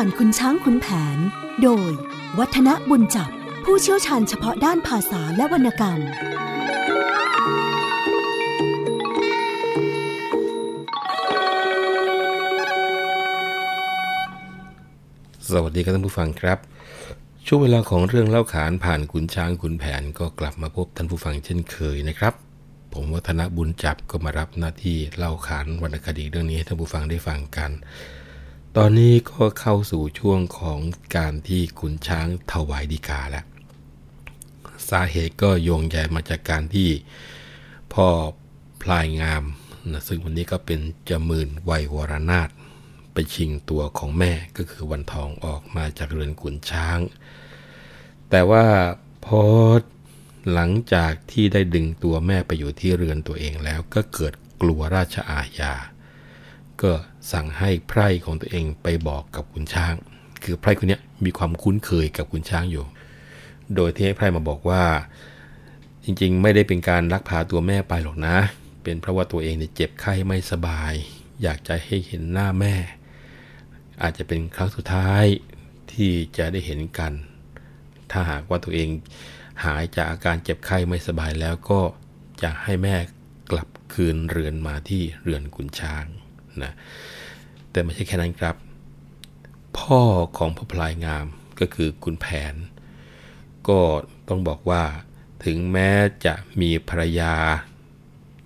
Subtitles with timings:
[0.00, 0.86] ผ่านคุณช้างคุณแผ
[1.16, 1.18] น
[1.62, 1.90] โดย
[2.38, 3.30] วัฒนบุญจับ
[3.64, 6.00] ผู้เชี่ยวชาญเฉพาะด้านภาษาและวรรณกรรม
[15.50, 16.58] สวัสดีครับท่านผู้ฟังครับ
[17.46, 22.34] ช่วงเวลาของเรื่องเล่าขานผ่านขุนช้างขุนแผนก็กลับมาพบท่านผู้ฟังเช่นเคยนะครับ
[22.92, 27.70] ผมวัฒนบุญจับก็มารับหน้าที่เล่าขานวรรณคดีเรื่องนี้ให้ท่านผู้ฟังได้ฟังกัน
[28.80, 30.80] ตอนนี้ก็เข้าสู่ช่วงของ
[31.16, 33.44] การที่ขุนช้างถวายดีกาแล้ว
[34.90, 36.88] สาเหตุก็โยงใยมาจากการที่
[37.92, 38.08] พ่อ
[38.82, 39.42] พลายงาม
[39.92, 42.48] นะซึ่งวันนี้ก็เป็นจมื่นวัยวรนาถ
[43.12, 46.98] ไปชิงตัวของแม่ก็คือวันทองออกมาจากเรือนขุนช้าง
[48.30, 48.66] แต่ว่า
[49.26, 49.42] พอ
[50.52, 55.74] หลังจากที่ได้ดึงตัวแม่ไปอยู่ที่เรือนตัวเองแล้วก็เกิดกลัวราชอาญา
[56.82, 56.92] ก็
[57.32, 59.94] สั่งให้ไพร่ของตัวเองไปบอกกับขุนช้าง
[60.44, 62.84] คือไพร่คนนี้มีความคุ้นเคยกับขุนช้างอยู่
[63.74, 64.84] โดยที่ให้ไพร่มาบอกว่า
[66.04, 68.36] จริงๆ ไม่ได้เป็นการลักพาตัวแม่ไปหรอกนะ
[68.82, 70.92] เป็นเพราะว่าตัวเองเนี่ยเจ็บไข้ไม่สบาย
[71.42, 72.74] อยากจะให้เห็นหน้าแม่
[74.02, 75.24] อาจจะเป็นครั้งสุดท้าย
[75.92, 77.12] ที่จะได้เห็นกัน
[78.10, 78.88] ถ้าหากว่าตัวเอง
[79.64, 81.80] หายจากอาการเจ็บไข้ไม่สบายแล้วก็
[82.42, 82.96] จะให้แม่
[83.50, 86.04] กลับคืนเรือนมาที่เรือนกุนช้าง
[86.64, 86.72] นะ
[87.70, 88.56] แต่ไม่ใช่แค่นั้นครับ
[89.78, 90.00] พ่อ
[90.38, 91.26] ของพระพลายงาม
[91.60, 92.54] ก็คือคุณแผน
[93.68, 93.80] ก็
[94.28, 94.82] ต้องบอกว่า
[95.44, 95.88] ถึงแม้
[96.26, 97.34] จะมีภรรยา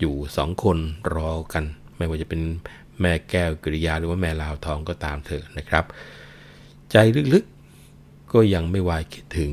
[0.00, 0.78] อยู่สองคน
[1.14, 1.64] รอกัน
[1.96, 2.42] ไม่ว่าจะเป็น
[3.00, 5.84] แม่แก้วกริยาหรือว่าแม่ลาวทองก็ตามเถอะนะครับ
[6.90, 6.96] ใจ
[7.34, 9.52] ลึกๆก็ยังไม่วายคิดถึง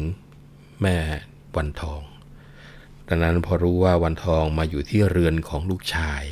[0.81, 0.97] แม่
[1.55, 2.01] วันทอง
[3.09, 6.23] ดังนั้นพอรู้ว่าวันทองมาอยู่ที่เรือนของลูกชาย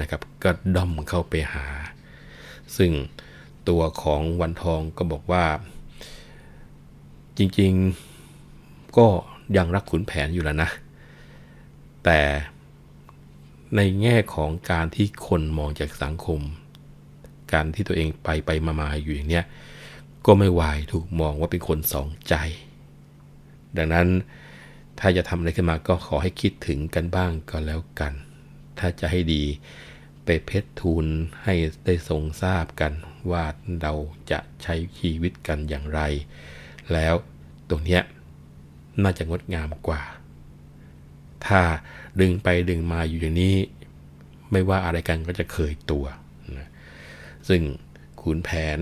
[0.00, 1.66] นะครับ ก็ด้อมเข้าไปหา
[2.76, 2.92] ซึ่ง
[3.68, 5.44] ตัวของวันทองก็บอกว่า
[7.38, 9.06] จริงๆก็
[9.56, 10.70] ยังรักขุนแผนอยู่แล้วนะ
[12.04, 12.20] แต่
[13.76, 16.40] ในแง่ของการที่คนมองจากสังคม
[17.52, 19.44] การที่ตัวเองไปไปมามาอยู่อย่างเนี้ย
[20.26, 22.34] ก็ไม่วายถูกมองว่าเป็นคนสองใจ
[23.76, 24.08] ดังนั้น
[24.98, 28.12] ถ้าจะทำอะไรขึ้นมาก็ขอให้คิดถึงกันบ้างก็แล้วกัน
[28.82, 29.42] ถ้าจะให้ดี
[30.24, 31.06] ไปเพชรทูล
[31.44, 31.54] ให้
[31.86, 32.92] ได้ทรงทราบกัน
[33.30, 33.44] ว่า
[33.82, 33.92] เรา
[34.30, 36.00] จะใช้ชีวิตกันอย่างไร
[36.92, 37.14] แล้ว
[37.70, 38.02] ตรงเนี้ย
[39.02, 40.02] น่าจะงดงามกว่า
[41.46, 41.60] ถ้า
[42.20, 43.56] ดึงไปดึงมาอยู่อย่างนี้
[44.50, 46.04] ไม่ว่าอะไรกันก็จะเคยตัว
[46.58, 46.68] นะ
[47.48, 47.62] ซึ่ง
[48.20, 48.78] ขุนแผน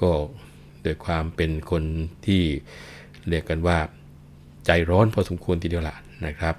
[0.00, 0.10] ก็
[0.82, 1.84] โดยความเป็นคน
[2.26, 2.42] ที่
[3.28, 3.78] เรียกกันว่า
[4.66, 5.96] ใจร้อนพอสมควรทีเดียวละ
[6.26, 6.54] นะครับ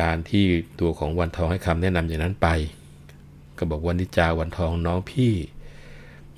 [0.00, 0.44] การที่
[0.80, 2.48] ตัวของวันทองให้คำแนะนำอย่างนั้นไป
[3.58, 5.32] ก็บอกว่านิจาวันทองน้องพี่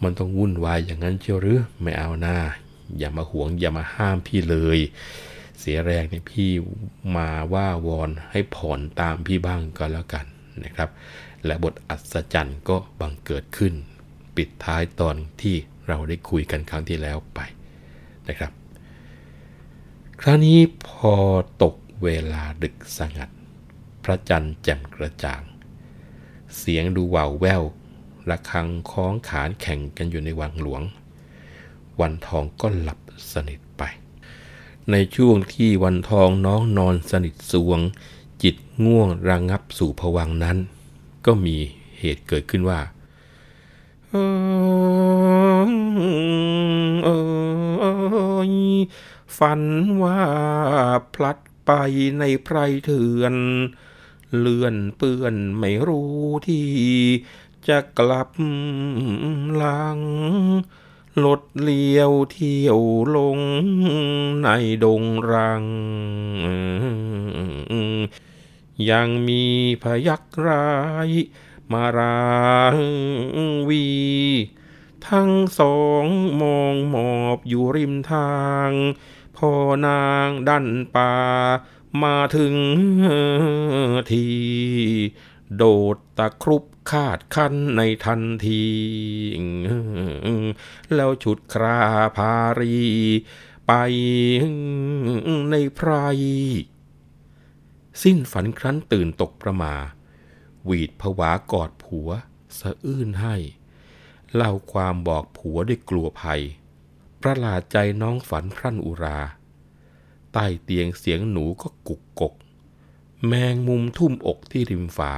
[0.02, 2.38] มันต้องวุ่นวายอย่างนั้นเชียวหรือไม่เอาหน้า
[2.98, 4.78] อย่ามาหวงอย่ามาห้ามพี่เลย
[5.58, 6.50] เสียแรงเนี่ยพี่
[7.16, 10.26] มาว่าวอนให้ผ่อนตามพี่บ้างก็แล้วกัน
[10.64, 10.88] นะครับ
[11.44, 13.72] และบทอัศจรรย์ก็บังเกิดขึ้น
[14.36, 15.56] ปิดท้ายตอนที่
[15.88, 17.40] เราได้คุยกันครั้งที่แล้วไป
[18.28, 18.52] นะครับ
[20.20, 21.12] คราวนี้พอ
[21.62, 23.30] ตกเวลาดึกสงัด
[24.04, 25.42] พระจันทร์แจ่มกระจ่าง
[26.58, 27.62] เสียงดูว่าวแวว
[28.30, 30.82] ระฆังคล้องขานแข่งกันอยู่ในวังหลวง
[32.00, 33.00] วันทองก็หลับ
[33.32, 33.82] สนิทไป
[34.90, 37.80] ในช่วงที่วันทองน้องนอนสนิทสวง
[38.42, 40.56] จิตง่วงระงงับสู่ผวังนั้น
[41.26, 41.56] ก็มี
[41.98, 42.80] เหตุเกิดขึ้นว่า
[44.10, 44.16] เอ
[48.50, 48.52] ย
[49.38, 49.62] ฝัน
[50.02, 50.20] ว่า
[51.14, 51.70] พลัดไป
[52.18, 53.34] ในไพรเถื่อน
[54.38, 56.68] เลื่อนเปื้อนไม่รู้ที่
[57.68, 58.28] จะกลับ
[59.56, 60.00] หลัง
[61.24, 62.80] ลดเลี้ยวเที่ยว
[63.16, 63.38] ลง
[64.42, 64.48] ใน
[64.84, 65.64] ดงรัง
[68.90, 69.44] ยังมี
[69.82, 70.68] พยักร้า
[71.06, 71.08] ย
[71.72, 72.18] มารา
[73.68, 73.86] วี
[75.08, 76.04] ทั้งสอง
[76.40, 78.38] มองหมอบอยู่ริมทา
[78.68, 78.70] ง
[79.36, 79.52] พ่อ
[79.86, 81.12] นางดันป่า
[82.04, 82.54] มาถึง
[84.10, 84.26] ที
[85.56, 85.64] โด
[85.94, 88.64] ดตะครุบคาดคันในทันที
[90.94, 91.78] แล้วฉุดครา
[92.16, 92.78] พารี
[93.66, 93.72] ไป
[95.50, 95.90] ในไพร
[98.02, 99.74] สิ้นฝันครั้นตื่นตกประมา
[100.64, 102.08] หวีดผวากอดผัว
[102.58, 103.36] สะอื้นให้
[104.34, 106.42] เล่าความบอกผัวด้วยกลัวภัย
[107.22, 109.18] ประหลาดใจน้องฝันพรั่นอุรา
[110.32, 112.34] ใต้เตียงเสียงหนูก็กุกกก
[113.26, 115.14] แมงมุมทุ่มอกที่ริมฝา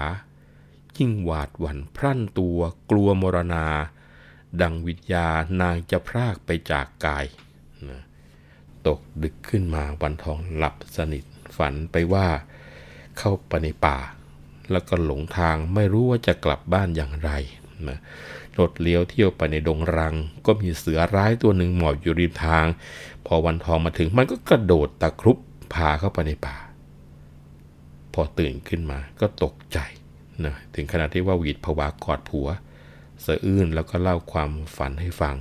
[0.97, 2.59] ยิ่งหวาดหวั่นพรั่นตัว
[2.91, 3.67] กลัวมรณา
[4.61, 7.27] ดังวิญญาณนางจะพรากไปจากกาย
[7.89, 8.03] นะ
[8.87, 11.25] ตกดึกขึ้นมาวันทองหลับสนิท
[11.57, 12.29] ฝันไปว่า
[13.19, 13.99] เข้าไปในป่า
[14.71, 17.31] แล้วก็หลงทางไม่รู้ว่าจะกลับบ้านอย่างไร
[17.89, 17.99] นะ
[18.59, 20.15] รถเลี้ยวเที่ยวไปในดงรัง
[20.47, 22.67] ก็มีเสือร้ายตัวหนึ่งหมอบอยู่ริมทาง
[23.27, 25.39] พอวันทองมาถึงมันก็กระโดดตะครุบ
[25.75, 26.57] พาเข้าไปในป่า
[28.13, 29.79] พอตื่นขึ้นมาก็ตกใจ
[30.45, 32.49] นะถึงขนาดที่ว่าหวีดผวากอดผัว
[33.25, 35.37] สะอื้นแล้วก็เล่าความฝันให้ฟัง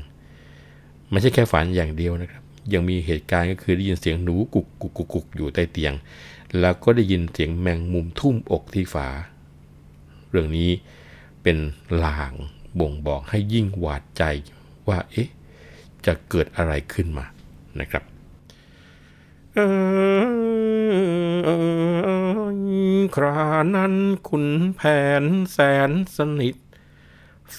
[1.09, 2.43] ไม่ใช่แค่ฝันอย่างเดียวนะครับ
[2.73, 5.93] ยังมีเหตุการณ์ก็คือได้ยินเสียงหนูกุกกุกกุกกุกอยู่ใต้เตียง
[6.59, 9.07] แล้วก็ได้ยินเสียงแมงมุมทุ่มอกที่ฝา
[10.29, 10.69] เรื่องนี้
[11.43, 11.57] เป็น
[12.05, 12.33] ลาง
[12.79, 14.23] บ่งบอกให้ยิ่งหวาดใจ
[14.87, 15.29] ว่าเอ๊ะ
[16.05, 17.25] จะเกิดอะไรขึ้นมา
[17.79, 18.03] นะครับ
[23.15, 23.41] ครา
[23.75, 23.93] นั้น
[24.27, 24.81] ขุนแผ
[25.21, 25.57] นแส
[25.89, 26.55] นสนิท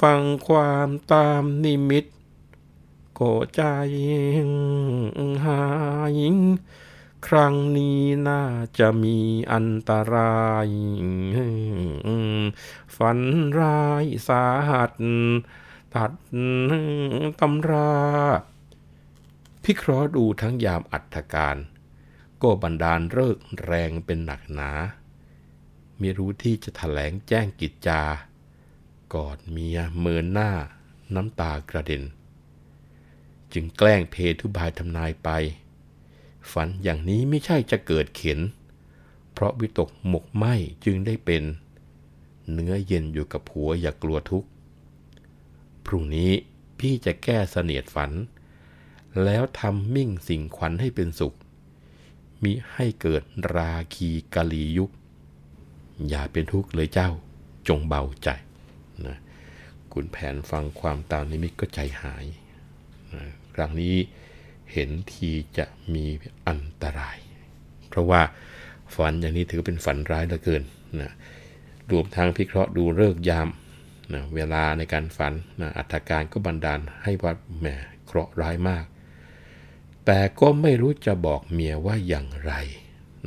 [0.00, 2.04] ฟังความตามนิมิต
[3.18, 3.62] ก็ใจ
[5.44, 5.62] หา
[6.16, 6.18] ย
[7.26, 8.42] ครั้งนี้น่า
[8.78, 9.18] จะมี
[9.52, 10.68] อันตราย
[12.96, 13.18] ฝัน
[13.58, 14.92] ร้ายสาหัส
[15.94, 16.12] ตัด
[17.40, 17.92] ตำรา
[19.64, 21.56] พิเคราะห์ดูทั้งยามอัตการ
[22.42, 24.70] ก็บันดาลเลิกแรงเป็นหนักหนา
[25.98, 28.02] ไม่รู้ที่จะถแถลงแจ้งกิจจา
[29.14, 30.50] กอดเมียเมินหน้า
[31.14, 32.02] น้ำตากระเด็น
[33.52, 35.30] จึงแกล้งเพทุบายทำนายไป
[36.52, 38.40] ฝันอย่างนี้ไม่ใช่จะเกิดเข็น
[39.32, 40.44] เพราะวิตกหมกไหม
[40.84, 41.42] จึงได้เป็น
[42.52, 44.48] เนื้อเย็นอยู่กับผัวอย่ากกลัวทุกข์
[45.86, 46.30] พรุ่งนี้
[46.78, 48.10] พี่จะแก้เสนียดฝัน
[49.24, 51.34] แล้วทำมิ่งสิ่งขวัญให้เป็นสุข
[52.42, 53.22] มิให้เกิด
[53.54, 54.90] ราคีกาลียุค
[56.08, 57.10] อย่าเป็นทุกข์เลยเจ้า
[57.68, 58.28] จงเบาใจ
[59.06, 59.16] นะ
[59.92, 62.24] คุณแผนฟังความตามนิมิตก็ใจหาย
[63.14, 63.24] นะ
[63.54, 63.96] ครั้งนี้
[64.72, 66.04] เห็นทีจะมี
[66.48, 67.18] อันตราย
[67.88, 68.22] เพราะว่า
[68.94, 70.62] ฝันอย่างนี้ถือเป็นฝันร้ายเหลือเกิน
[71.00, 71.12] นะ
[71.90, 73.48] รวมทางพิเคราะห์ดูเลิกยาม
[74.12, 77.66] นะเวลาในการฝันนะอัตการก็บันดาลให้ว่าแหม
[78.06, 78.84] เคราะห์ร้ายมาก
[80.06, 82.52] แต่ก็ไม่รู้จะบอกเมียว่าอย่างไร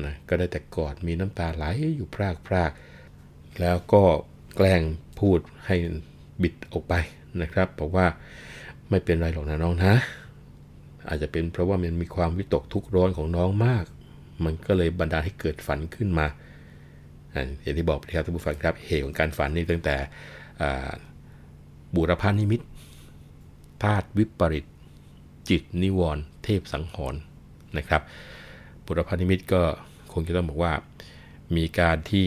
[0.03, 1.65] นะก็ได้แต่กอดมีน้ำตาไหล
[1.95, 2.71] อยู่พรากพราก
[3.59, 4.03] แล้วก็
[4.55, 4.81] แกล้ง
[5.19, 5.75] พูดให้
[6.41, 6.93] บิดออกไป
[7.41, 8.07] นะครับบอกว่า
[8.89, 9.93] ไม่เป็นไรหรอกนะน้องนะ
[11.07, 13.85] อาจจะเป็นเพราะว่ามันมีความวิตกทุกข์ร้อนของน้องมาก
[14.45, 16.27] มันก็เลยบันดาลให้เกิดฝันขึ้นมา
[17.61, 19.95] อย่างที่บอกไปครับท่านผู้ฟังครับเหตุของการฝันนี่ตั้งแต่
[21.95, 22.61] บุรพานิมิต
[23.83, 24.65] ธาตุวิปริต
[25.49, 27.21] จิตนิวรณ์เทพสังหรณ์
[27.77, 28.01] นะครับ
[28.85, 29.61] บุรพานิมิตก็
[30.13, 30.73] คงจะต้องบอกว่า
[31.55, 32.25] มีการที่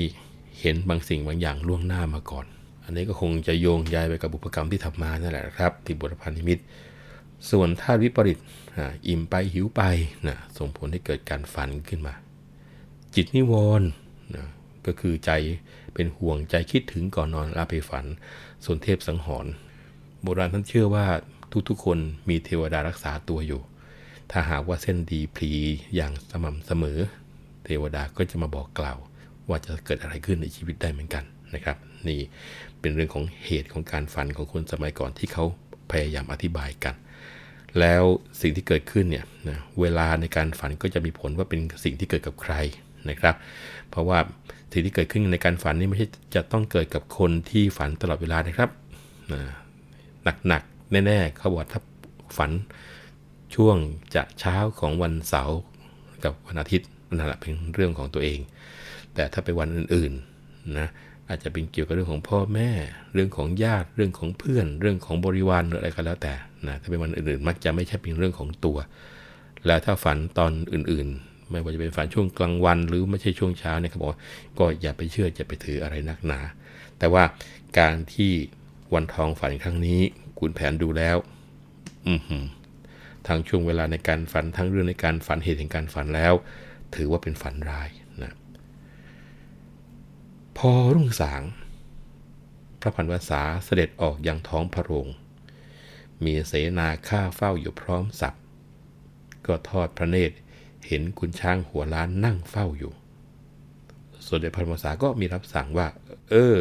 [0.61, 2.47] เห็นบางสิ่งบางอย่างล่วงหน้ามาก่อน
[2.85, 6.59] อันนี้ก็คงจะโยงใยไปกับบุพกรรมที่ทำมานั่นแหละครับที่บุรพานิมิต
[7.51, 8.39] ส่วนธาตุวิปริต
[9.09, 9.83] อิ่มไปหิวไป
[10.27, 12.15] นะส่งผลให้เกิดการฝันขึ้นมา
[13.15, 13.89] จิตนิวรณ์
[14.35, 14.47] นะ
[14.87, 15.31] ก็คือใจ
[15.95, 18.05] เป็นห่วงใจคิดถึงก่อนนอนลาไปฝัน
[18.65, 19.53] ส่วนเทพสังหรณ์
[20.23, 21.07] โบราณท่านเชื่อว่า
[21.69, 21.99] ทุกๆคน
[22.29, 23.61] มีเทวดารักษาตัวอยู่
[24.31, 25.51] ถ้าหากว่าเส้นดีพลี
[25.95, 26.99] อย่างสม่ำเสมอ
[27.65, 28.99] เทวดาก็จะมาบอกกล่าว
[29.49, 31.77] ว่าจะเกิดอะไรขึ้นในชีวิตได้เหมือนกันนะครับ
[32.09, 32.21] นี่
[32.81, 35.45] เป็นเรื่องของเหตุของการฝันของคนสมัยก่อนที่เขา
[35.91, 36.95] พยายามอธิบายกัน
[37.81, 38.03] แล้ว
[38.41, 42.55] สิ่งที่เกิดขึ้นเนี่ยนะเวลาในการฝันก็จะมีผลว่าเป็นสิ่งที่เกิดกับใคร
[43.11, 43.35] นะครับ
[43.91, 44.19] เพราะว่า
[44.73, 48.71] สิ่งที่เกิดขึ้นในการฝันนี่ไม่ใช่จะต้องเกิดกับคนที่ฝันตลอดเวลานะครับ
[49.33, 49.43] นะ
[50.47, 51.81] หนักๆแน่ๆเขาบอกถ้า
[52.37, 52.51] ฝัน
[53.55, 53.77] ช่วง
[54.15, 55.59] จะเช้าของวันเสาร์
[56.25, 58.39] กับวันอาทิตย์นั่นแหละเป็นเรื่องของตัวเอง
[59.15, 60.89] แต่ถ้าไปวันอื่นๆนะ
[61.29, 62.71] อาจจะเป็นเกี่ยวกับเรื่องของพ่อแม่
[63.15, 66.35] เรื่องของญาติเรื่องของเพื่อน เรื่องของบริวารอะไรก็แล้วแต่
[66.69, 68.79] นะถ้าเป็นวันอื่นๆ มักจะไม่ใช่เป็นเรื่องของตัว
[69.67, 74.11] แล้วถ้าฝันตอนอื่นๆ ไม่ว่าจะเป็นฝันช่วงกลางวันหรือไม่ใช่ช่วงเช้าเนี่ยเขาบอก
[74.59, 76.41] ก็อย่าไปเชื่ออย่าไปถืออะไรนักหนา
[76.99, 77.25] แต่ว่า
[77.79, 78.31] การที่
[78.95, 80.01] วันทองฝันครั้งนี้
[80.39, 81.17] คุณแผนดูแล้ว
[82.07, 82.21] อืม
[83.27, 86.35] ทางช่วงเวลาในการฝันทั้งเรื่องในการฝันเหตุแห่งการฝันแล้ว
[86.95, 87.89] ถือว่าเป็นฝันร้าย
[90.63, 91.43] พอรุ่งสาง
[92.81, 95.09] พระพันวษาเสด็จออกยังท้องพระโรง
[96.25, 98.35] มีเสนาข้าเฝ้าอยู่พร้อมสับ
[99.47, 100.37] ก็ทอดพระเนตร
[100.87, 102.93] เห็นคุณช้างหัวล้านนั่งเฝ้าอยู่
[104.27, 105.89] สมเด็จพระพันวษาก็มีรับสั่งว่า
[106.31, 106.57] เออ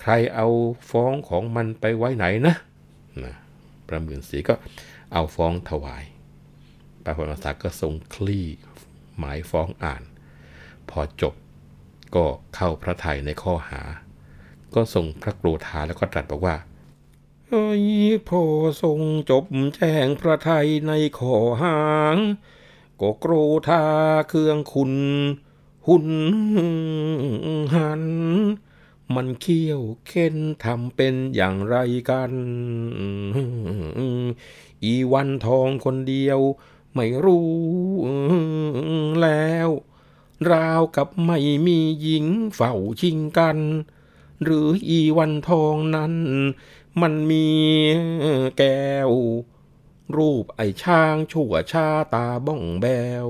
[0.00, 0.48] ใครเอา
[0.90, 2.54] ฟ้องของมันไปไว้ไหนนะ
[3.24, 3.34] นะ
[3.86, 4.54] พระหมื่นสีก็
[5.12, 6.04] เอาฟ้องถวาย
[7.04, 8.46] พระพันวษาก็ทรงคลี่
[9.18, 10.02] หมายฟ้องอ่าน
[10.90, 11.34] พอจบ
[12.16, 13.82] ก็เข้าพระทัยในข้อหา
[14.74, 16.56] ก็ทรงพระกรธาแล้วก็ตรัสบอกว่า
[17.52, 17.64] อ้
[18.28, 18.42] พอ
[18.82, 19.44] ทรงจบ
[19.74, 21.80] แจ้งพระไทยในข้อหา
[22.14, 22.16] ง
[23.00, 23.32] ก็โกร
[23.68, 23.84] ธา
[24.28, 24.92] เครื่องคุณ
[25.86, 26.08] หุน
[27.74, 28.04] หัน
[29.14, 31.76] มันเขี้ยวเค้นทำเป็นอย่างไร
[32.10, 32.32] กัน
[34.84, 36.40] อีวันทองคนเดียว
[36.94, 37.50] ไม่รู้
[39.22, 39.68] แล้ว
[40.52, 43.58] ราวกับไม่มีหญิงเฝ้าชิงกัน
[44.42, 46.14] หรืออีวันทองนั้น
[47.00, 47.46] มันมี
[48.58, 49.10] แก้ว
[50.16, 52.86] รูปไอ้ช้างชั่วชาตาบ้องแบ
[53.26, 53.28] ว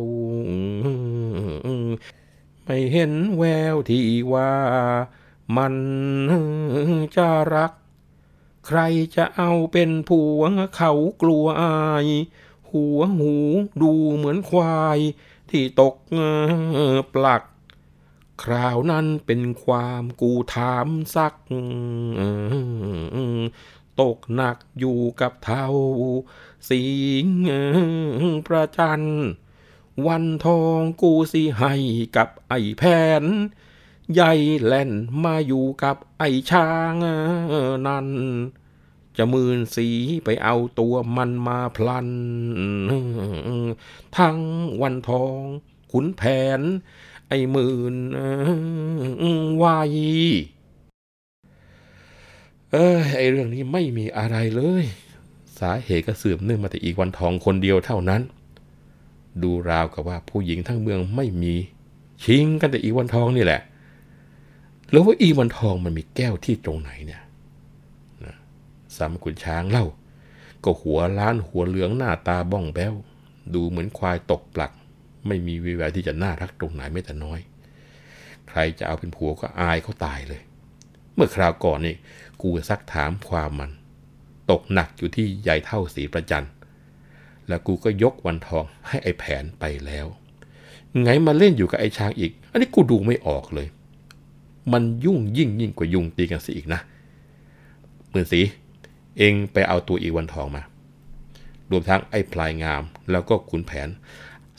[2.64, 3.42] ไม่เห็นแว
[3.74, 4.52] วที่ว่า
[5.56, 5.74] มัน
[7.16, 7.72] จะรัก
[8.66, 8.80] ใคร
[9.16, 10.40] จะเอาเป็นผัว
[10.76, 12.06] เขากลัวอาย
[12.70, 13.32] หัวหู
[13.82, 14.98] ดูเหมือนควาย
[15.50, 15.94] ที่ตก
[17.14, 17.42] ปลัก
[18.42, 21.34] คราวนั้นเป็นความกูถามซัก
[24.00, 25.68] ตกหนักอยู่กับเท่า
[26.70, 26.84] สิ
[27.24, 27.26] ง
[28.46, 29.02] ประจัน
[30.06, 31.74] วันทองกูสิให้
[32.16, 32.82] กับไอ้แผ
[33.22, 33.24] น
[34.12, 34.32] ใหญ่
[34.64, 34.90] แล่น
[35.24, 36.94] มาอยู่กับไอ้ช้าง
[37.86, 38.08] นั้น
[39.18, 39.88] จะมืนสี
[40.24, 42.08] ไปเอาตัวมันมาพลัน
[44.16, 44.38] ทั้ง
[44.82, 45.40] วันทอง
[45.92, 46.22] ขุนแผ
[46.58, 46.60] น
[47.28, 47.96] ไอ้มื่น
[49.62, 49.92] วัย
[52.72, 54.84] เออไอเรื่องนี้ไม่มีอะไรเลย
[55.58, 58.22] สาเหตุก็สืบเนื่องมาแต่อีกวันทองคนเดียวเท่านั้น
[59.42, 61.54] ดูราวกับว่าผู้หญิงทั้งเมืองไม่มี
[62.24, 63.60] ชิงกันแต่อีวันทองนี่แหละ
[64.90, 67.22] แล้วว่าอีวันทองมันมีแก้วที่ตรงไหนเนี่ย
[68.98, 69.86] สามขุนช้างเล่า
[70.64, 72.94] ก็หัวล้านหัวเหลืองหน้าตาบ้องแบ้ว
[73.54, 74.72] ดูเหมือนควายตกปลัก
[75.26, 77.40] ไม่มีวิแววที่จะน่ารักตรงไหนไม่แต่น้อย
[78.48, 80.42] ใครจะเอาเป็นผัวก็อายเขาตายเลย
[81.14, 81.94] เมื่อคราวก่อนนี่
[82.42, 83.70] กูซักถามความมัน
[84.50, 86.46] ตกหนักอยู่ที่ยายเท่าสีประจัน
[87.48, 90.06] แล้วกูก็ยกวันทองให้ไอ้แผนไปแล้ว
[91.02, 93.68] ไงมาเล่นอยู่กับไอ้ช้างอีก อันนี้กูดูไม่ออกเลย
[94.72, 96.80] มันยุ่งยิ่งยิ่งกว่ายุงตีกันสิอีกนะ
[98.10, 98.40] หมื่นสี
[99.18, 100.62] เองไปเอาตัวอีวันทองมา
[101.70, 103.88] รวมทั้งไอ้พลายงามแล้วก็ขุนแผน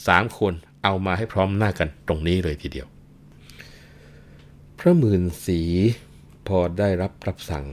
[0.08, 2.88] สามคนเอามาให้พร้อมหน้ากันตรงนี้เลยทีเดียว
[4.78, 5.62] พระหมื่นสี
[6.48, 7.66] พอได้รับรับสั่ง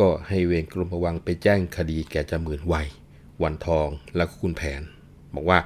[0.06, 2.74] ็ให้เวรกรมระวังไปแจ้งคดีแก่จาหมื่นไว
[3.42, 4.82] วันทองและคุณแผน
[5.34, 5.58] บอกว่า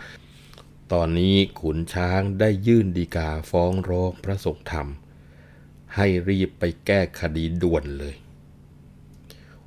[0.93, 4.87] ตอนนี้ขุนช้างได้ยื่นดีกาฟ้องร้องพระสงฆ์ธรรม
[5.97, 8.15] ให้รีบไปแก้คดีด่วนเลย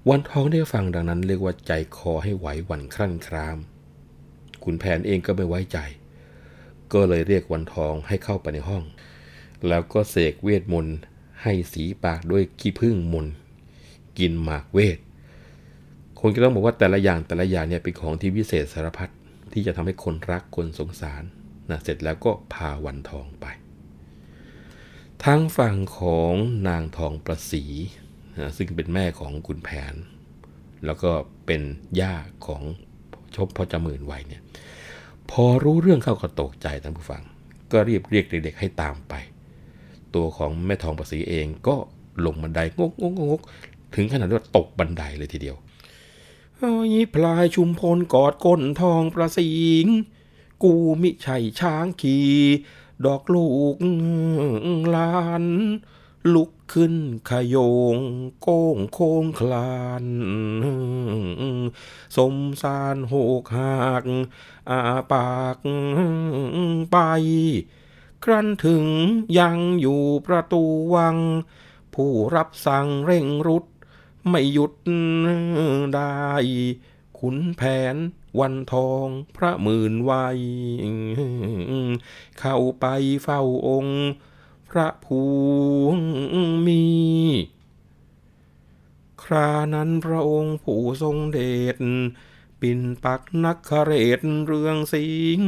[0.09, 3.57] วันทองได้ฟังดังนั้นเรียกว่าใจคอให้ไหวหวั่นครั่นคราม
[4.63, 5.77] ขุนแผนเองก็ไม่ไว้ใจ
[6.93, 8.83] ก็เลยเรียกวันทองให้เข้าไปในห้อง
[9.67, 10.97] แล้วก็เสกเวทมนต์
[11.41, 13.27] ให้สีปากด้วยขี้ผึ้งมน
[14.19, 14.97] กินหมากเวท
[16.19, 19.11] คนก็ต้องบอกว่าแต่ละอย่างแต่ละอย่างเนี่ยเป็นของที่วิเศษสารพัด
[19.53, 21.23] ที่จะทำให้คนรักคนสงสาร
[21.69, 23.45] นะเสร็จแล้วก็พาวันทองไป
[25.25, 26.33] ทั้งฝั่งของ
[26.67, 27.63] นางทองประสี
[28.39, 29.95] นะซึ่งเป็นแม่ของคุณแผน
[30.85, 31.11] แล้วก็
[31.45, 31.61] เป็น
[32.01, 32.15] ย่า
[32.47, 32.61] ของ
[33.35, 34.41] ชบพ่อจมื่นไวเนี่ย
[35.31, 37.23] พอรู้เรื่องเข้าก็ตกใจท่านผู้ฟัง
[37.71, 39.13] ก็รีบเรียกเด็กๆให้ตามไป
[40.15, 41.75] ตัวของแม่ทองประสีเองก็
[42.25, 43.41] ลงบันไดงกงกงก
[43.95, 45.55] ถึงขนาดว่าตกบันไดเลยทีเดียว
[46.57, 49.85] เฮ้ยพลายชุมพลกอดก้นทองประสิง
[50.63, 52.29] กูมิใช่ช้างขี่
[53.05, 53.75] ดอกลูก
[54.95, 55.45] ลาน
[56.33, 56.95] ลุกขึ้น
[57.29, 57.57] ขย
[57.95, 57.97] ง
[58.41, 60.05] โก้งโค้งคลาน
[62.17, 64.03] สมสารโหกหัก
[64.69, 64.79] อา
[65.11, 65.57] ปาก
[66.91, 66.97] ไป
[68.23, 68.85] ครั้นถึง
[69.39, 70.63] ยังอยู่ประตู
[70.95, 71.17] วัง
[71.93, 73.65] ผู้รับสั่งเร่งรุด
[74.29, 74.73] ไม่หยุด
[75.95, 76.15] ได้
[77.19, 77.61] ขุนแผ
[77.93, 77.95] น
[78.39, 80.39] วันทองพระหมื่นวัย
[82.39, 82.85] เข้าไป
[83.23, 84.01] เฝ้าองค์
[84.69, 85.21] พระภู
[86.67, 86.85] มี
[89.23, 91.39] ครานั้นพระองค์ผู้ทรงเด
[91.75, 91.77] ช
[92.61, 95.07] ปินปักนักขเรศเรืองสิ
[95.39, 95.41] ง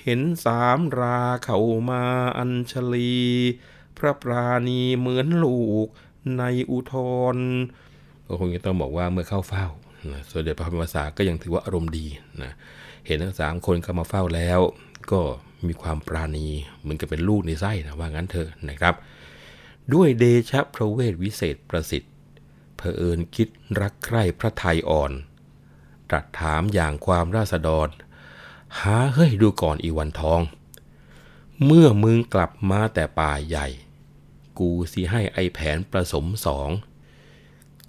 [0.00, 1.58] เห็นสามราเข้า
[1.90, 2.02] มา
[2.38, 3.16] อัญชลี
[3.98, 5.86] พระปราณีเหมือนลูก
[6.38, 6.94] ในอุท
[7.34, 7.36] ร
[8.26, 9.66] ก็คงจะต้องบอกว่าเมื่อเข้าเฝ้า
[10.10, 12.06] นะส่วนเด็จพระธรรมศาสก็ยังถือว่าอารมณ์ดี
[12.42, 12.52] นะ
[13.06, 14.60] เห็นทั้งสามคนเข้ามาเฝ้าแล้ว
[15.10, 15.20] ก็
[15.66, 16.46] มีความปราณี
[16.80, 18.94] เหมือนกับเป็นลูกในไส้นะว่างั้นเถอะนะครับ
[19.94, 22.12] ด้วยเดชะพระเวทวิเศษประสิทธิ์
[22.76, 23.48] เผอิญคิด
[23.80, 25.12] รักใคร่พระไทยอ่อน
[26.10, 27.88] ตรัสถามอย่างความราษฎร
[28.80, 30.40] หาเฮ้ยดูก่อนอีวันทอง
[31.64, 33.66] เมื่อมึงกลับมาแต่ป่าใหญ่
[34.58, 36.70] กูสิให้ไอแผนประสมสอง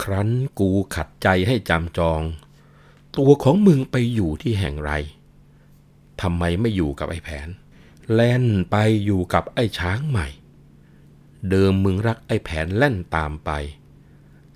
[0.02, 0.28] ครั้น
[0.60, 2.20] กูขัดใจให้จำจอง
[3.16, 4.92] ตัวของมึงไปอยู่ที่แห่งไร
[6.22, 7.48] ทำไมไม่อยู่กับไอ้แผน
[8.14, 10.28] แล่นไปอยู่กับไอ้ช้างใหม่
[11.50, 13.50] เดิมมึงรักไอ้แผนแล่นตามไป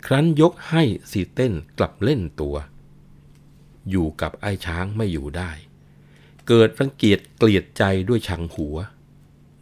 [0.06, 2.56] ครั้นยกให้สีเต้นกลับเล่นตัว
[3.90, 5.50] อยู่กับไอ้ช้างไม่อยู่ได้
[6.48, 8.76] เกิดรังเกียจเกลียดใจด้วยชังหัว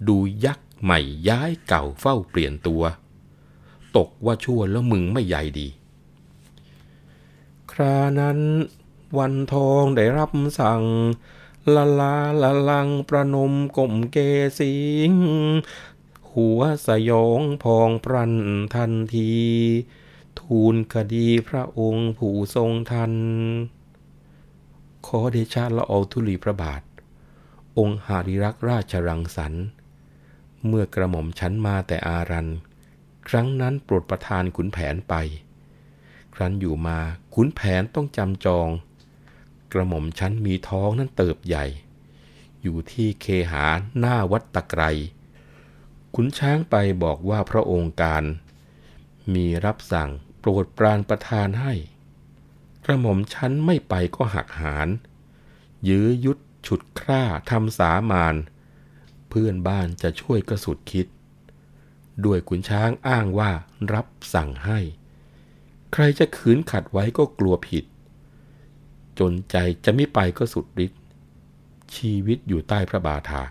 [0.08, 2.82] ดูยักษ์ใหม่ย้ายเก่าเฝ้าเปลี่ยนตัว
[3.96, 5.68] ตกว่าชั่วแล้วมึงไม่ใหญ่ดี
[7.72, 8.38] ครานั้น
[9.18, 10.30] วันทองได้รับ
[10.60, 10.82] สั่ง
[11.74, 14.18] ละลาละลังประนมกลมเก
[14.58, 14.74] สิ
[15.10, 15.12] ง
[16.32, 18.34] หัวสยองพองพรัน
[18.74, 19.32] ทันที
[20.40, 23.12] ทูลคดีพระองค์ผู้ทรงทัน
[25.06, 26.82] ขอเดชะละอองธุลีพระบาท
[27.78, 29.64] องค์หาริรักราชรังสรรค์
[30.66, 32.48] เมื่อกระหม่อมชั้นมาแต่อารัน
[33.28, 35.14] ครั้งนั้นโปรดประทานขุนแผนไป
[36.34, 36.98] ครั้นอยู่มา
[37.34, 38.68] ขุนแผนต้องจำจอง
[39.72, 41.66] กระหม่อมชั้นมีท้องนั้นเติบใหญ่
[42.62, 43.64] อยู่ที่เคหา
[43.98, 44.82] หน้าวัดตะไคร
[46.14, 48.22] ขุนช้างไปบอกว่าพระองค์การ
[49.34, 50.10] มีรับสั่ง
[50.40, 51.74] โปรดปรานประทานให้
[52.84, 54.88] กระหม่อมชั้นไม่ไปก็หักหาน
[55.88, 58.34] ยื้อยุดฉุดคร่าทำสามาน
[59.28, 61.06] เพื่อนบ้านจะช่วยก็สุดคิด
[62.24, 63.50] ด้วยขุนช้างอ้างว่า
[63.92, 64.78] รับสั่งให้
[65.92, 67.84] ใครจะขืนขัดไว้ก็กลัวผิด
[69.20, 71.00] จนใจจะไม่ไปก็สุดฤทธิ์
[71.94, 73.42] ชีวิตอยู่ใต้พระบาทา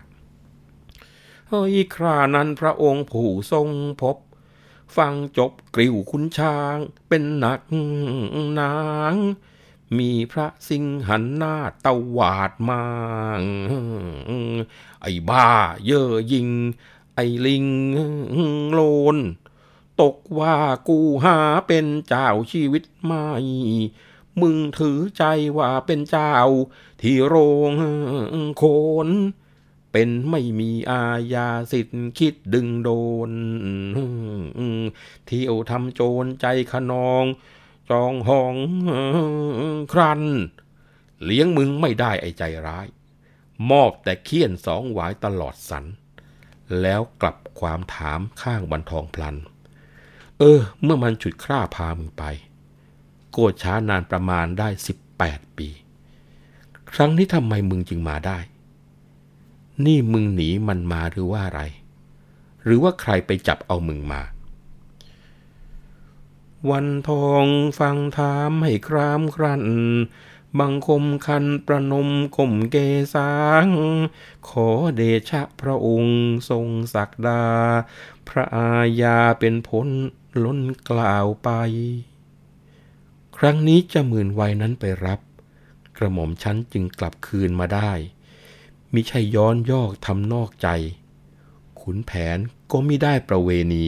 [1.48, 3.68] เฮ้ยครานั้นพระองค์ผู้ทรง
[4.02, 4.16] พบ
[4.96, 6.76] ฟังจบกริ้วคุณช้าง
[7.08, 7.60] เป็นหนัก
[8.60, 8.76] นา
[9.12, 9.14] ง
[9.98, 12.82] มีพระสิงหันหน้าตวาดมา
[15.02, 15.48] ไอ้บ้า
[15.84, 16.48] เย่อยิง
[17.14, 17.66] ไอ้ลิง
[18.72, 18.80] โล
[19.14, 19.16] น
[20.00, 20.54] ตกว่า
[20.88, 23.26] กูหาเป็นเจ้าชีวิตไม่
[24.40, 25.24] มึงถือใจ
[25.58, 26.34] ว่าเป็นเจ้า
[27.02, 27.34] ที่โร
[27.70, 27.72] ง
[28.56, 28.64] โค
[29.06, 29.08] น
[29.92, 32.90] เป็นไม่มีอาญาสิทธิ์คิดดึงโด
[33.28, 33.30] น
[35.26, 37.24] เที่ยวทำโจรใจขนอง
[37.90, 38.54] จองห้อง
[39.92, 40.22] ครัน
[41.24, 42.86] เลี้ยงมึงไม่ได้ไอ้ใจร้าย
[43.70, 45.84] มอบแต่เคี่ยนสองหวายตลอดสัน
[46.82, 49.36] แล้วกลับความถามข้างบันทองพลัน
[50.38, 52.24] เออ เมื่อมันฉุดคร่าพามึงไป
[53.32, 55.68] โกดช้านานประมาณได้สิบแปดปี
[56.92, 58.38] ครั้งนี้ทำไมมึงจึงมาได้
[59.84, 61.62] นี่มึงหนีมันมาหรือว่าอะไร
[62.64, 64.22] หรือว่าใครไปจับเอามึงมา
[66.70, 67.46] วันทอง
[67.78, 69.64] ฟังถามให้ครามครัน
[70.58, 72.76] บังคมคันประนมข่มเก
[73.14, 73.32] สา
[73.64, 73.66] ง
[74.48, 77.44] ขอเดชะพระองค์ทรงศักดา
[78.28, 78.70] พระอา
[79.02, 79.88] ญาเป็นผล
[80.44, 81.50] ล้นกล่าวไป
[83.42, 85.20] ครั้งนี้จะหมื่นวัยนั้นไปรับ
[85.96, 87.90] กระหม่อมชั้นจึงกลับคืนมาได้
[88.92, 90.68] มิใช่ย้อนยอกทำนอกใจ
[91.80, 92.38] ขุนแผน
[92.70, 93.86] ก็ไม่ได้ประเวณี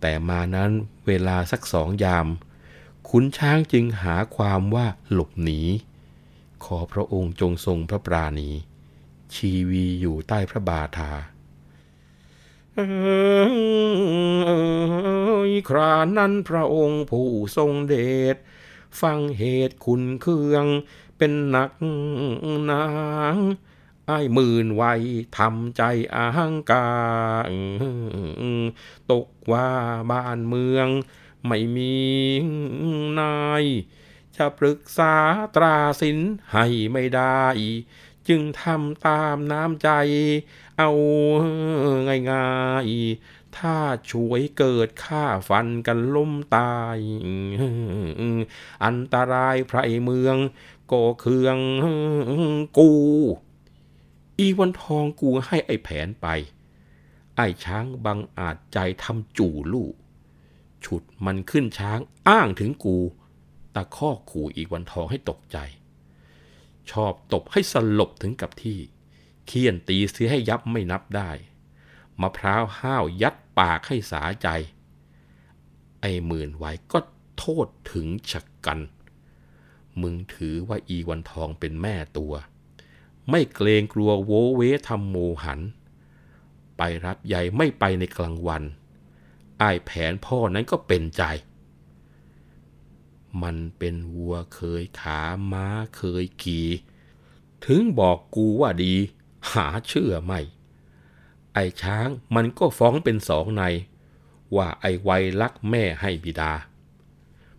[0.00, 0.70] แต่มานั้น
[1.06, 2.26] เวลาสักสองยาม
[3.08, 5.60] ขุนช้างจึงหาความว่าหลบหนี
[6.64, 8.50] ขอพระองค์จงทรงพระปราณี
[9.34, 11.12] ชีวีอยู่ใต้พระบาทา
[15.68, 17.94] ครานั้นพระองค์ผู้ทรงเด
[18.34, 18.36] ช
[19.00, 20.66] ฟังเหตุคุณเครื่อง
[21.18, 21.70] เป็นหนัก
[22.70, 22.86] นา
[23.34, 23.36] ง
[24.06, 25.02] ไอ้หมื่นวัย
[25.36, 25.82] ทำใจ
[26.14, 26.88] อาหังกา
[29.10, 29.70] ตกว่า
[30.10, 30.88] บ้านเมือง
[31.46, 31.98] ไม่มี
[33.20, 33.64] นาย
[34.36, 35.14] จะปรึกษา
[35.56, 36.18] ตราสิน
[36.52, 37.44] ให้ไม่ได้
[38.28, 39.90] จึงทำตามน้ำใจ
[40.78, 40.90] เอา
[42.30, 42.48] ง่า
[42.84, 43.76] ยๆ ถ้า
[44.10, 46.98] ช่วยเกิดฆ่าฟันกันล้มตาย
[48.84, 50.36] อันตรายไพรเมือง
[50.92, 51.58] ก็เคือง
[52.78, 52.90] กู
[54.38, 56.26] อีวันทองกูให้ไอ้แผนไป
[57.36, 59.94] ไอ้ช้างบังอาจใจทำจู่ลูก
[60.84, 62.96] ฉุดมันขึ้นช้างอ้างถึงกู
[63.74, 65.58] ตะข้อขู่อีวันทองให้ตกใจ
[66.92, 68.78] ชอบตบให้สลบถึงกับที่
[69.46, 71.30] เคี่ยนตีเสียให้ยับไม่นับได้
[72.20, 74.48] มะพร้าวห้าวยัดปากให้สาใจ
[76.00, 76.98] ไอ้หมื่นไว้ก็
[77.38, 78.78] โทษถึงฉกกัน
[80.00, 82.32] มึงถือว่าอีวันทองเป็นแม่ตัว
[83.30, 85.60] ไม่เกรงกลัวโวเวทำโมหัน
[86.76, 88.62] ไปรับใหญ่ไม่ไปในกลางวัน
[89.58, 91.22] ไอ้แผนพ่อนั้นก็เป็นใจ
[93.42, 95.20] มันเป็นวัวเคยขา
[95.52, 96.68] ม้าเคยขี่
[97.64, 98.94] ถึงบอกกูว่าดี
[99.52, 100.40] หาเชื่อไม่
[101.54, 103.62] ไอ้ช้างมันก็ฟ้องเป็นสองใน
[104.56, 106.52] ว่าไอ้ไวยลักแม่ให้บิดา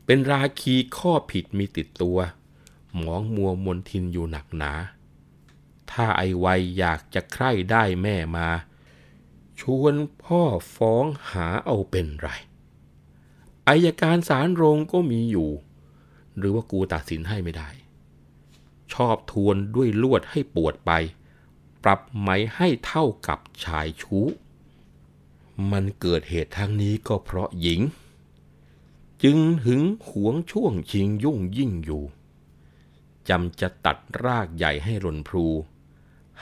[0.06, 2.18] เป็นราคีข้อผิดมีติดตัว
[2.98, 4.74] หมองมัวมนทินอยู่หนักหนา
[5.92, 8.50] ถ้าไอวัยอยากจะใคร่ได้แม่มา
[9.60, 10.42] ชวนพ่อ
[10.76, 12.30] ฟ้องหาเอาเป็นไร
[13.68, 15.50] อายการสารโรงก็มีอยู่
[16.38, 17.70] หรือว่ากูตัดสินให้ไม่ได้
[18.94, 20.92] ชอบทวนด้วยลวดให้ปวดไป
[21.84, 24.26] ปรับไหมให้เท่ากับชายชู้
[25.72, 27.82] มันเกิดเหตุทางนี้ก็เพราะหญิง
[29.24, 32.04] จึงหึงหวงช่วงชิงยุ่งยิ่งอยู่
[33.30, 35.48] จำจะตัดรากใหญ่ให้รนพลู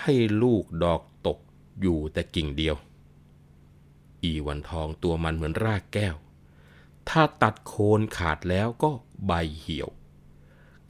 [0.02, 1.40] ให้ลูกดอกตก
[1.82, 2.76] อยู่แต่กิ่งเดียว
[4.24, 6.16] อีวันทองตัวมันเหมือนรากแก้ว
[7.10, 8.92] ถ้าตัดโคนขาดแล้วก็
[9.26, 9.90] ใบเหี่ยว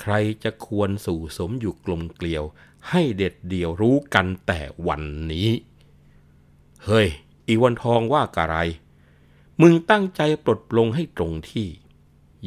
[0.02, 0.14] ใคร
[0.44, 2.44] จะควรสู่สมอยู่กลมเกลียว
[2.90, 5.50] ให้เด็ดเดี่ยวรู้กันแต่วันนี้
[6.86, 7.08] เฮ้ย
[7.48, 8.58] อีวันทองว่ากะไร
[9.62, 11.68] มึงตั้งใจปลดปลงให้ตรงที่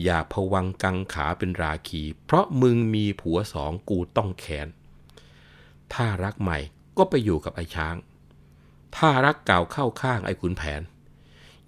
[0.02, 4.68] อย่าพวังกังขาเป็นราคี เพราะมึงมีผัวสองกูต้องแขน
[5.92, 6.58] ถ้ารักใหม่
[6.96, 7.96] ก็ไปอยู่กับไอ้ช้าง
[8.96, 10.82] ถ้ารักเก่าเข้าข้างไอ้ขุนแผน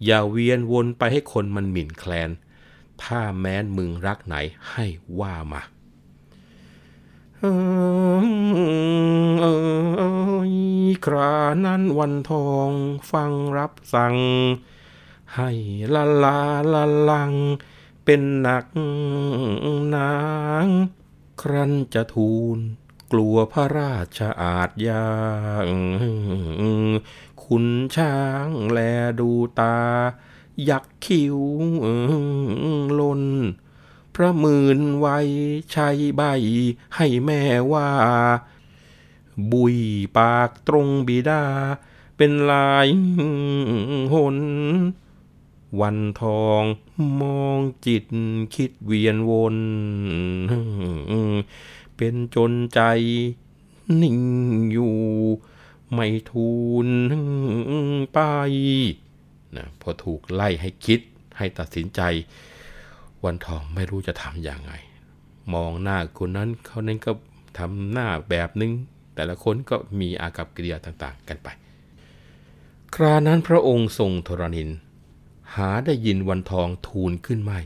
[0.04, 2.30] อย่าเวียนวนไปให้คนมันหมิ่นแคลน
[3.04, 4.36] ถ้าแม้นมึงรักไหน
[4.70, 4.84] ให้
[5.20, 5.62] ว่ามา
[7.40, 7.46] เอ
[11.04, 11.34] ครา
[11.66, 12.70] นั้นวันทอง
[13.12, 14.16] ฟังรับสั่ง
[15.36, 15.50] ให้
[15.94, 16.40] ละลา
[16.72, 17.32] ละลัง
[18.04, 18.66] เป็นหนัก
[19.94, 20.14] นา
[20.64, 20.66] ง
[21.42, 22.58] ครั้นจะทูล
[23.12, 25.10] กลัวพระราชอาจยา
[25.66, 25.68] ง
[27.44, 28.78] คุณช้างแล
[29.20, 29.78] ดูตา
[30.68, 31.36] ยักคิ้ว
[32.98, 33.22] ลน
[34.14, 35.18] พระมื่นไว้
[35.74, 36.22] ชัยใบ
[36.96, 37.40] ให้แม่
[37.72, 37.88] ว่า
[39.52, 39.76] บุย
[40.16, 41.44] ปากตรงบิดา
[42.16, 42.86] เป็นลาย
[44.12, 44.36] หน
[45.80, 46.62] วันทอง
[47.20, 48.04] มองจิต
[48.54, 49.56] คิดเวียนวน
[51.96, 52.80] เป็นจนใจ
[54.00, 54.20] นิ่ง
[54.72, 54.96] อยู่
[55.92, 56.52] ไม่ทู
[56.86, 56.88] ล
[58.14, 58.18] ไป
[59.56, 61.00] นะพอถูกไล่ให้คิด
[61.38, 62.00] ให้ตัดสินใจ
[63.24, 64.72] วันทองไม่รู้จะทำอย่างไง
[65.54, 67.12] มองหน้าคนนั้นเขานั้นก็
[67.58, 68.72] ทำหน้าแบบนึง
[69.14, 71.48] แต่ละคนก็มีอากับกิริยาต่างๆ กันไป
[72.94, 74.70] ครานั้นพระองค์ทรงทรณิน
[75.54, 77.60] หาได้ยินวันทองทูลขึ้นไม่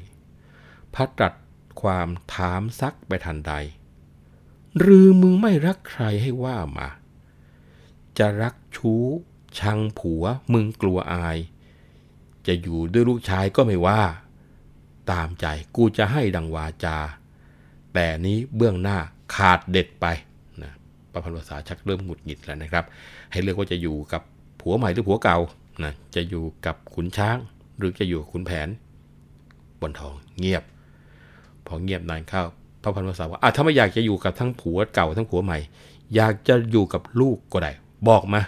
[0.94, 1.34] พระตรัส
[1.82, 3.52] ความถามซักไปทันใด
[4.78, 6.88] หรือมึงไม่รักใครให้ว่ามา
[8.18, 9.04] จะรักชู้
[9.58, 11.38] ชังผัวมึงกลัวอาย
[12.46, 14.00] จะอยู่ด้วยลูกชายก็ไม่ว่า
[15.12, 16.96] ตามใจกูจะให้ดังวาจา
[17.94, 18.98] แต่นี้เบื้องหน้า
[19.34, 20.06] ขาดเด็ดไป
[20.62, 20.72] นะ
[21.12, 22.84] ประพันธ์ภาษาชักเริ่มหงุดหงิดแล้วนะครับ
[23.32, 24.22] ให้เลือกว่าจะอยู่กับ
[24.60, 25.38] ผัวใหม่หรือผัวเก่า
[25.84, 27.36] นะจะอยู่กับขุนช้าง
[27.78, 28.68] หรือจะอยู่กับขุนแผน
[29.80, 30.62] บนทองเงียบ
[31.66, 32.42] พอเงียบนานเข้า
[32.82, 35.58] พระพันวษาว่าอะถ้าไม่อยากจะอยู่กับทั้งผัวเก่าทั้งผัวใหม่
[36.14, 37.72] อยากจะอยู่กับลูกก็ได้
[38.08, 38.40] บอกมา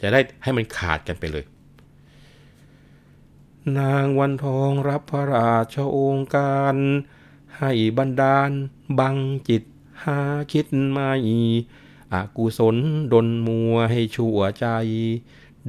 [0.00, 1.44] จะได้ให้มันขาดกันไปเลย
[3.76, 6.76] นางวันทองรับพระราชโองการ
[7.58, 8.50] ให้บันดาล
[8.98, 9.16] บัง
[9.48, 9.62] จิต
[10.04, 10.18] หา
[10.52, 11.10] คิดไม่
[12.12, 12.76] อากุศล
[13.12, 14.66] ดนมัวให้ชั่วใจ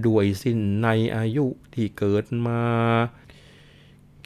[0.05, 2.61] ด้วยสิ้นในอายุที่เกิดมา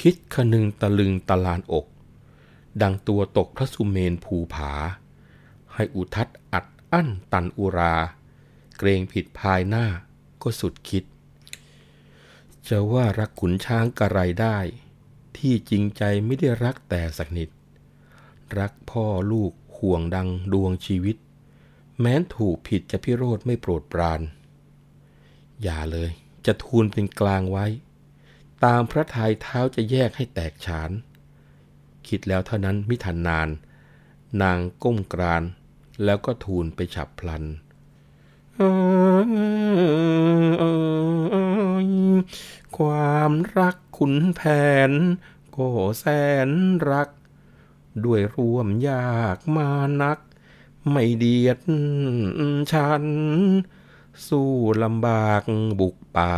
[0.02, 1.86] คิดคนึงตะลึงตะลานอก
[2.82, 4.72] ดังตัวตกพระสุเมนภูผา
[5.74, 7.96] ให้อุทัดอัดอั้นตันอุรา
[8.78, 9.86] เกรงผิดภายหน้า
[10.42, 11.04] ก็สุดคิด
[12.70, 14.58] จะว่ารักขุนช้างกระไรได้
[15.38, 17.50] ที่จริงใจไม่ได้รักแต่สักนิด
[18.60, 21.18] รักพ่อลูกห่วงดังดวงชีวิต
[22.00, 24.22] แม้นถูกผิดจะพิโรธไม่โปรดปราน
[25.64, 26.12] อย่าเลย
[26.46, 27.66] จะทูลเป็นกลางไว้
[28.66, 30.92] ตามพระทัยเท้าจะแยกให้แตกฉาน
[32.08, 33.50] คิดแล้วเท่านั้นมิทันนาน
[34.42, 35.44] นางก้มกราน
[36.04, 37.44] แล้วก็ทูลไปฉับพลัน
[42.78, 44.42] ความรักขุนแผ
[44.90, 44.92] น
[45.56, 46.06] ก็แส
[46.48, 46.50] น
[46.90, 47.10] รัก
[48.04, 49.70] ด้วยร่วมยากมา
[50.02, 50.20] นัก
[50.90, 51.60] ไม่เดียด
[52.72, 53.06] ฉัน
[54.28, 54.52] สู้
[54.84, 55.42] ลำบาก
[55.80, 56.36] บุกป่า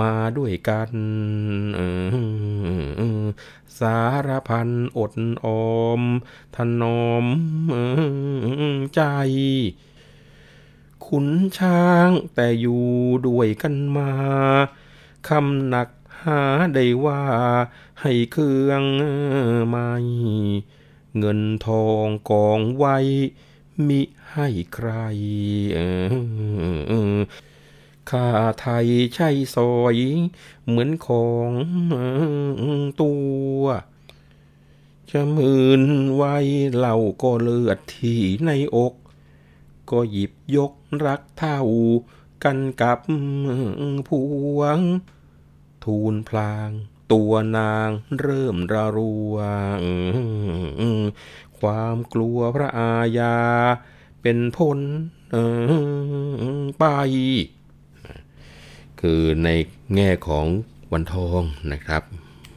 [0.00, 0.90] มาด้วยกัน
[3.78, 5.12] สารพันอด
[5.44, 6.02] ออม
[6.56, 7.24] ถนอม
[8.94, 9.02] ใจ
[11.06, 12.86] ขุนช้างแต่อยู่
[13.26, 14.10] ด้วยกันมา
[15.28, 15.88] คำหนัก
[16.22, 16.40] หา
[16.74, 17.22] ได้ว่า
[18.00, 18.82] ให้เครื่อง
[19.68, 19.90] ไม่
[21.18, 22.96] เงินทองกองไว้
[23.88, 24.00] มิ
[24.32, 24.90] ให้ใคร
[28.10, 28.28] ข้า
[28.60, 29.96] ไทยใช่ซอย
[30.66, 31.50] เหมือนของ
[33.02, 33.12] ตั
[33.58, 33.62] ว
[35.10, 35.82] จะมืน
[36.14, 36.36] ไว้
[36.80, 38.94] เราก็เลือดที่ในอก
[39.90, 40.72] ก็หยิบยก
[41.06, 41.60] รักเท่า
[42.44, 42.98] กันกับ
[44.08, 44.10] พ
[44.56, 44.78] วง
[45.84, 46.70] ทูลพลาง
[47.12, 47.88] ตัวนาง
[48.20, 48.98] เริ่มระร
[49.32, 49.34] ว
[49.76, 49.78] ง
[51.58, 53.36] ความกลัวพระอาญา
[54.22, 54.78] เป็นผล
[56.78, 56.84] ไป
[59.00, 59.48] คือใน
[59.94, 60.46] แง่ของ
[60.92, 61.40] วันทอง
[61.72, 62.02] นะครับ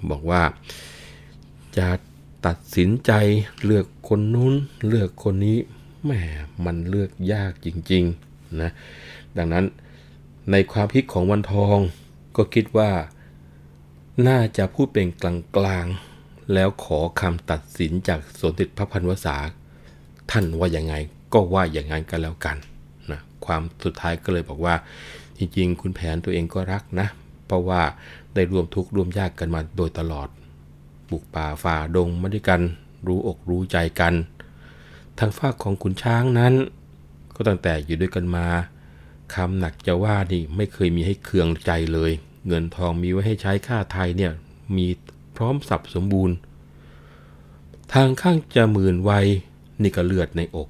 [0.09, 0.43] บอกว่า
[1.77, 1.89] จะ
[2.45, 3.11] ตัดสินใจ
[3.63, 4.53] เลือกคนนู้น
[4.87, 5.57] เลือกคนนี้
[6.03, 6.11] แหม
[6.65, 8.24] มันเลือกยากจริง ๆ
[8.63, 8.71] นะ
[9.37, 9.65] ดังนั้น
[10.51, 11.77] ในความคิดของวันทอง
[12.35, 12.89] ก็คิดว่า
[14.27, 15.07] น่าจะพูดเป็น
[15.55, 19.35] กลางๆ แล้วขอคำตัดสินจากสมเด็จพระพันวษา
[20.31, 20.93] ท่านว่าอย่างไง
[21.33, 22.57] ก็ว่าอย่างนั้นกันแล้วกัน
[23.11, 24.75] นะความสุดท้ายก็เลยบอกว่า
[25.37, 27.07] จริงๆ คุณแผนตัวเองก็รักนะ
[27.45, 27.81] เพราะว่า
[28.33, 30.27] ได้ร่วมทุกข์ร่วมยากกันมาโดยตลอด
[31.09, 32.61] บุกป่าฝ่าดงมาด้วยกัน
[33.07, 34.13] รู้อกรู้ใจกัน
[35.19, 36.53] ทางฝากของขุนช้างนั้น
[37.35, 38.47] ก็ตั้งแต่อยู่ด้วยกันมา
[39.33, 42.11] คำหนักจะว่านี่ไม่เคยมีให้เคืองใจเลย
[42.47, 44.31] เงินทองมีไว้ให้ใช้ค่าไทยเนี่ย
[44.77, 44.87] มี
[45.35, 46.35] พร้อมสับสมบูรณ์
[47.93, 49.27] ทางข้างจะหมื่นวัย
[49.81, 50.69] นี่ก็เลือดในอก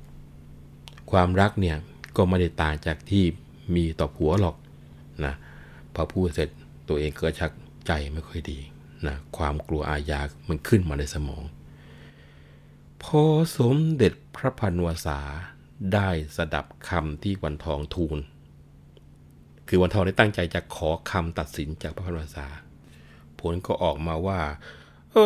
[1.12, 1.78] ความรักเนี่ย
[2.15, 3.23] ก็ไม่ได้ต่างจากที่
[3.75, 4.56] มีต่อผัวหรอก
[5.25, 5.34] นะ
[5.93, 6.49] พอพูดเสร็จ
[6.88, 7.51] ตัวเองก็ชัก
[7.88, 8.60] ใจไม่ค่อยดี
[9.08, 11.43] นะความกลัวอาญามันขึ้นมาในสมอง
[13.04, 13.21] พอ
[13.58, 15.19] สมเด็จพระพันวษา
[15.93, 18.17] ได้สดับคำที่วันทองทูล
[19.67, 22.47] คือวันทองได้ตั้งใจจะขอคำตัดสินจากพระพันวษา
[23.39, 24.41] ผลก็ออกมาว่า
[25.13, 25.17] เอ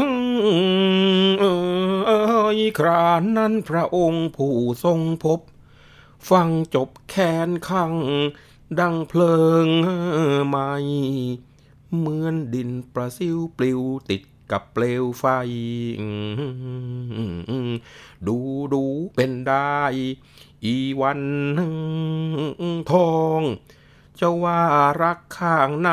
[0.00, 0.04] อ
[1.40, 1.44] เอ
[1.96, 2.10] อเอ
[2.58, 5.40] อครานนั้นพระองค์ผู้ทรงพบ
[6.30, 7.14] ฟังจบแค
[7.48, 7.92] นข้าง
[8.80, 9.66] ดังเพลิง
[10.48, 10.56] ไหม
[11.96, 13.80] เหมือนดินประซิวปลิว
[14.10, 15.24] ติด กับเปลวไฟ
[18.26, 18.38] ดู
[18.74, 19.80] ดูเป็นได้
[20.64, 21.22] อีวัน
[22.90, 23.42] ทอง
[24.20, 24.60] จะว่า
[25.02, 25.90] รักข้างใน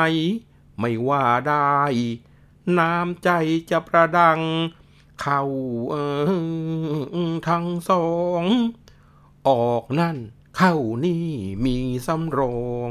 [0.78, 1.74] ไม่ว่าได้
[2.78, 3.30] น้ำใจ
[3.70, 4.40] จะประดัง
[5.20, 5.42] เข้า
[7.48, 8.08] ทั้งสอ
[8.40, 8.42] ง
[9.48, 10.16] ออกนั่น
[10.56, 11.26] เข้านี่
[11.64, 12.90] มีสำรอง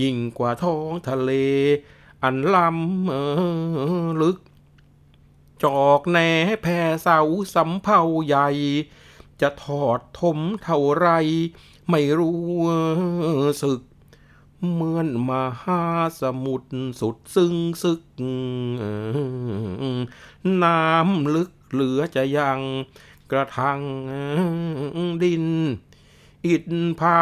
[0.00, 1.30] ยิ่งกว่าท้องทะเล
[2.22, 4.38] อันลำลึก
[5.62, 6.18] จอกแหน
[6.62, 7.20] แพ่เสา
[7.54, 8.48] สำเภาใหญ่
[9.40, 11.08] จะทอดทมเท่าไร
[11.90, 12.40] ไม่รู้
[13.62, 13.80] สึก
[14.70, 15.30] เหมือนม
[15.62, 15.82] หา
[16.20, 18.02] สมุทรสุดซึ้งซึก
[20.62, 22.60] น้ำลึกเหลือจะยัง
[23.30, 23.80] กระทัง
[25.22, 25.46] ดิน
[26.46, 26.66] อิด
[27.00, 27.20] ผา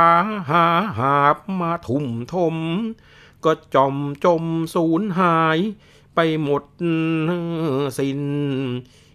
[0.50, 0.64] หา
[0.98, 2.56] หาบมาทุ่มทม
[3.44, 5.58] ก็จอมจมสูญหาย
[6.14, 6.64] ไปหมด
[7.98, 8.20] สิน้น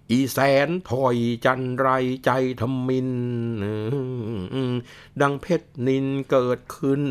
[0.10, 1.88] อีแสนถอยจันไร
[2.26, 2.30] ใจ
[2.62, 3.10] ทมิน
[5.22, 7.02] ดังเพชรนินเกิดขึ้น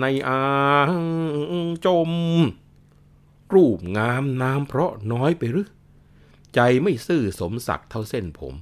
[0.00, 0.42] ในอ่า
[0.90, 0.92] ง
[1.86, 2.10] จม
[3.54, 5.68] รูปงามนามเพราะน้อยไปหรือ
[6.54, 8.54] ใจไม่ซื่อสมศักดิ์เท่าเส้นผม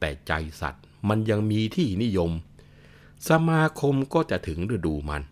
[0.00, 2.30] แต่ใจสัตว์มันยังมีที่นิยม
[3.28, 5.22] สมาคมก็จะถึงฤดูมัน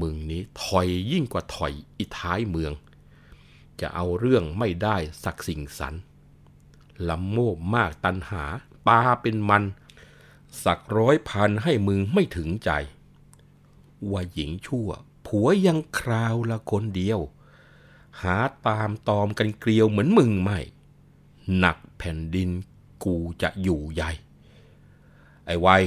[0.00, 2.72] มึงนี้ถอยยิ่งกว่าถอยอีท้ายเมือง
[3.80, 5.94] จะเอาเรื่องไม่ได้สักสิ่งสัน
[7.08, 8.44] ลำโมบมากตันหา
[8.86, 9.64] ปาเป็นมัน
[10.64, 12.70] สักร้อยพันให้มึงไม่ถึงใจ
[14.10, 14.88] ว่าหญิงชั่ว
[15.26, 17.20] ผัวยังคราวละคนเดียว
[18.22, 20.58] หาตามตอมกันเกลียวเหมือนมึงไม่
[21.58, 22.50] หนักแผ่นดิน
[23.04, 24.10] กูจะอยู่ใหญ่
[25.46, 25.82] ไอ้ไวย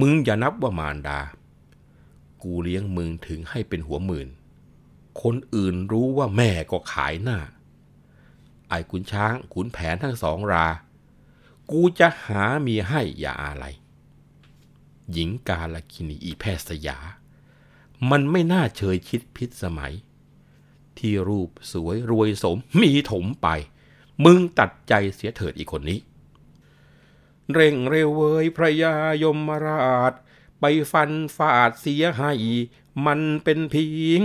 [0.00, 1.20] มึงอย่านับว่ามารดา
[2.42, 4.28] กูเลี้ยงมึงถึงให้เป็นหัวหมื่น
[5.22, 7.38] คนอื่นรู้ว่าแม่ก็ขายหน้า
[8.68, 10.68] ไอ้ขุนช้างขุนแผนทั้งสองรา
[11.70, 13.64] กูจะหาเมียให้อย่าอะไร
[15.12, 16.98] หญิงกาลคินีอีแพทย์สยา
[18.10, 19.92] มันไม่น่าเชยคิดพิษสมัย
[20.98, 23.48] ที่รูปสวยรวยสมมีถมไป
[24.24, 26.00] มึงตัดใจเสียเถิดอีกคนนี้
[27.52, 30.12] เร่งเร็วเวยพระยายมราช
[30.60, 32.32] ไปฟันฟาดเสียให้
[33.06, 33.86] มันเป็นพิ
[34.20, 34.24] ง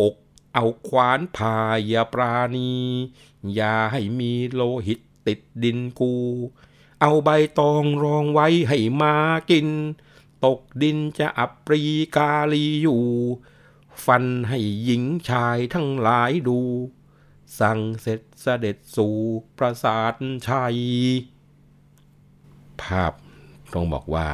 [0.00, 0.16] อก
[0.54, 1.56] เอาขวานพา
[1.92, 2.72] ยาปราณี
[3.54, 6.14] อย่าให้มีโลหิตติดดินกู
[7.00, 9.14] เอาใบตองรองไว้ให้มา
[9.50, 9.68] กิน
[10.44, 11.82] ตกดินจะอับปรี
[12.16, 13.04] กาลีอยู่
[14.04, 16.60] ฟันให้หญิงชายทั้งหลายดู
[17.58, 19.16] สั่งเสร็จเสด็จสู่
[19.58, 20.14] ประสาท
[20.48, 20.76] ชัย
[22.82, 23.12] ภาพ
[23.72, 24.28] ต้องบอกว่า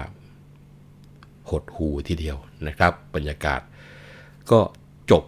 [1.51, 3.61] หดหูทีเดียวนะครับ บรรยากาศ
[4.51, 4.61] ก็
[5.11, 5.25] จบ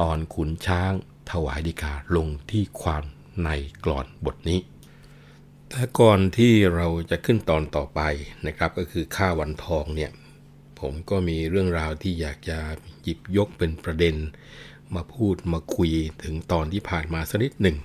[0.00, 0.92] ตอนขุนช้าง
[1.30, 3.02] ถวายดีกาลงที่ความ
[3.42, 3.48] ใน
[3.84, 4.60] กรอนบทนี้
[5.68, 8.00] แต่ก่อนที่เราจะขึ้นตอนต่อไป
[8.46, 10.10] นะครับ ก็คือข้าวันทองเนี่ย
[10.80, 12.58] ผมก็มีเรื่องราวที่อยากจะ
[13.02, 14.16] หยิบยกเป็นประเด็น
[14.94, 15.90] มาพูดมาคุย
[16.22, 17.76] ถึงตอนที่ผ่านมาสักนิดหนึ่ง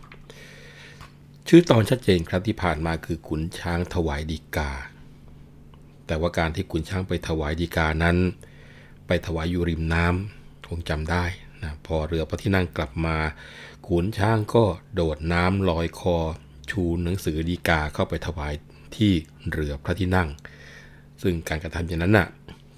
[1.48, 4.72] ชื่อตอนชัดเจนครับที่ผ่านมาคือขุนช้างถวายดีกา
[6.08, 8.18] แต่ว่าการที่ขุนช้างไปถวายดีกานั้น
[9.08, 11.26] ไปถวายอยู่ริมน้ำคงจำได้
[11.64, 13.18] นะพอเรือพระที่นั่งกลับมา
[13.88, 14.64] ขุนช้างก็
[14.96, 16.18] โดดน้ำลอยคอ
[16.70, 18.54] ชูหนังสือดีกาเข้าไปถวาย
[18.96, 19.12] ที่
[19.52, 20.30] เรือพระที่นั่ง
[21.22, 22.28] ซึ่งการกระทำอย่างนั้นน่ะ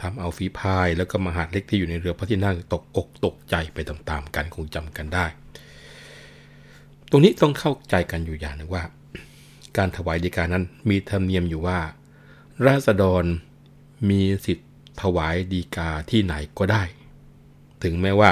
[0.02, 5.26] ทำเอาฝีพายแล้วก็มหาดเล็กที่อยู่ในเรือพระที่นั่งตกอกตกใจไปตามๆกันคงจำกันได้
[7.10, 8.84] ตรงนี้ต้องเข้าใจกันอยู่อย่างนึงว่า
[9.78, 11.80] การถวายดีกานั้นมีธรรมเนียมอยู่ว่า
[12.66, 13.24] ราษฎร
[14.10, 14.70] มีสิทธิ์
[15.02, 16.84] ถวายดีกาที่ไหนก็ได้
[17.84, 18.32] ถึงแม้ว่า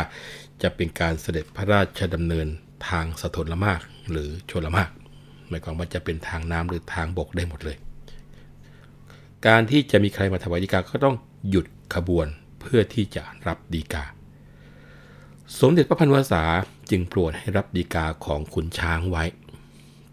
[0.61, 2.47] จะเป็นการเสด็จพระราชดำเนิน
[2.89, 4.89] ทางสถนละมากหรือชนละมาก
[5.47, 7.77] หมายความว่าจะเป็นทางน้ำหรือทางบกได้หมดเลย
[9.47, 11.15] การที่จะมีใครมาถวายดีกาก็ต้อง
[11.49, 12.27] หยุดขบวน
[12.61, 14.05] เพื่อที่จะรับดีกา
[15.59, 16.43] สมเด็จพระพันวษา
[16.89, 19.23] จึงโปรดให้รับดีกาของขุนช้างไว้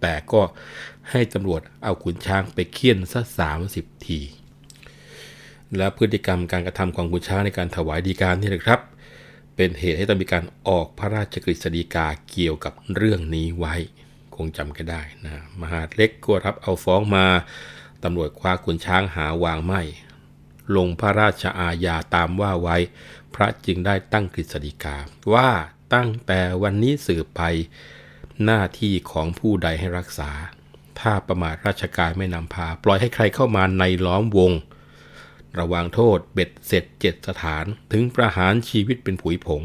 [0.01, 0.41] แต่ก็
[1.11, 4.21] ให้ตำรวจเอาขุนช้างไปเคี่ยนสักสามสิบที
[5.77, 8.81] และพฤติกรรมการกระทำของขุนช้างในการถวายดีการนี่แหละครับ
[9.57, 13.75] เป็นเหตุให้ต้องมีการออกพระราชกฤษฎีกาเกี่ยวกับเรื่องนี้ไว้
[14.35, 17.27] คงจำกันได้นะมหาเล็กก็รับเอาฟ้องมา
[18.03, 19.83] ตำรวจคว้าขุนช้างหาวางไม่
[20.77, 22.77] ลงพระราชอาญาตามว่าไว้
[23.35, 24.97] พระจึงได้ตั้งกฤษฎีกา
[25.35, 25.51] ว่า
[25.95, 27.43] ตั้งแต่วันนี้สืบไป
[28.45, 30.31] หน้าที่ของผู้ใดให้รักษา
[31.03, 34.53] ถ้าประมาทราชการไม่นำพา ปล่อยให้ใครเข้ามาในล้อมวง
[35.59, 39.63] ระวางโทษเบ็ดเสร็จเจ็ดสถานถึงประหารชีวิตเป็นผุยผง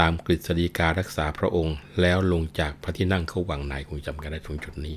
[0.00, 4.96] ตามกฤษฎีการักษาพระองค์ แล้วลงจากพระที่นั่งเข้าวังในคงจำกันได้ตรงจุดนี้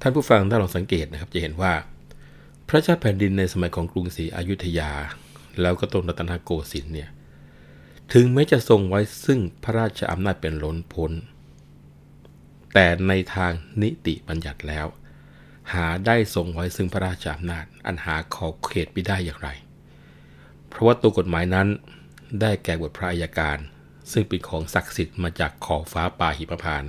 [0.00, 1.72] ท่านผู้ฟังถ้าลองสังเกตนะครับจะเห็นว่า
[2.68, 4.92] พระเจ้าแผ่นดินในสมัยของกรุงศรีอยุธยา
[5.60, 7.08] แล้วก็ต้นรัตนโกสินทร์เนี่ย
[8.12, 11.12] ถึงแม้จะทรงไว้ซึ่งพระราชอำนาจเป็นล้นพ้น
[12.78, 14.86] แต่ในทางนิติบัญญัติแล้ว
[15.72, 19.48] หาได้ทรงไว้ซึ่งพระราชอำนาจอันหาขอบเขตไม่ได้อย่างไร
[20.68, 21.68] เพราะว่าตัวกฎหมายนั้น
[22.40, 23.58] ได้แก่บทพระอัยการ
[24.12, 26.84] ซึ่งเป็นของศักดิ์สิทธิ์มาจากขอบฟ้าป่าหิมพาน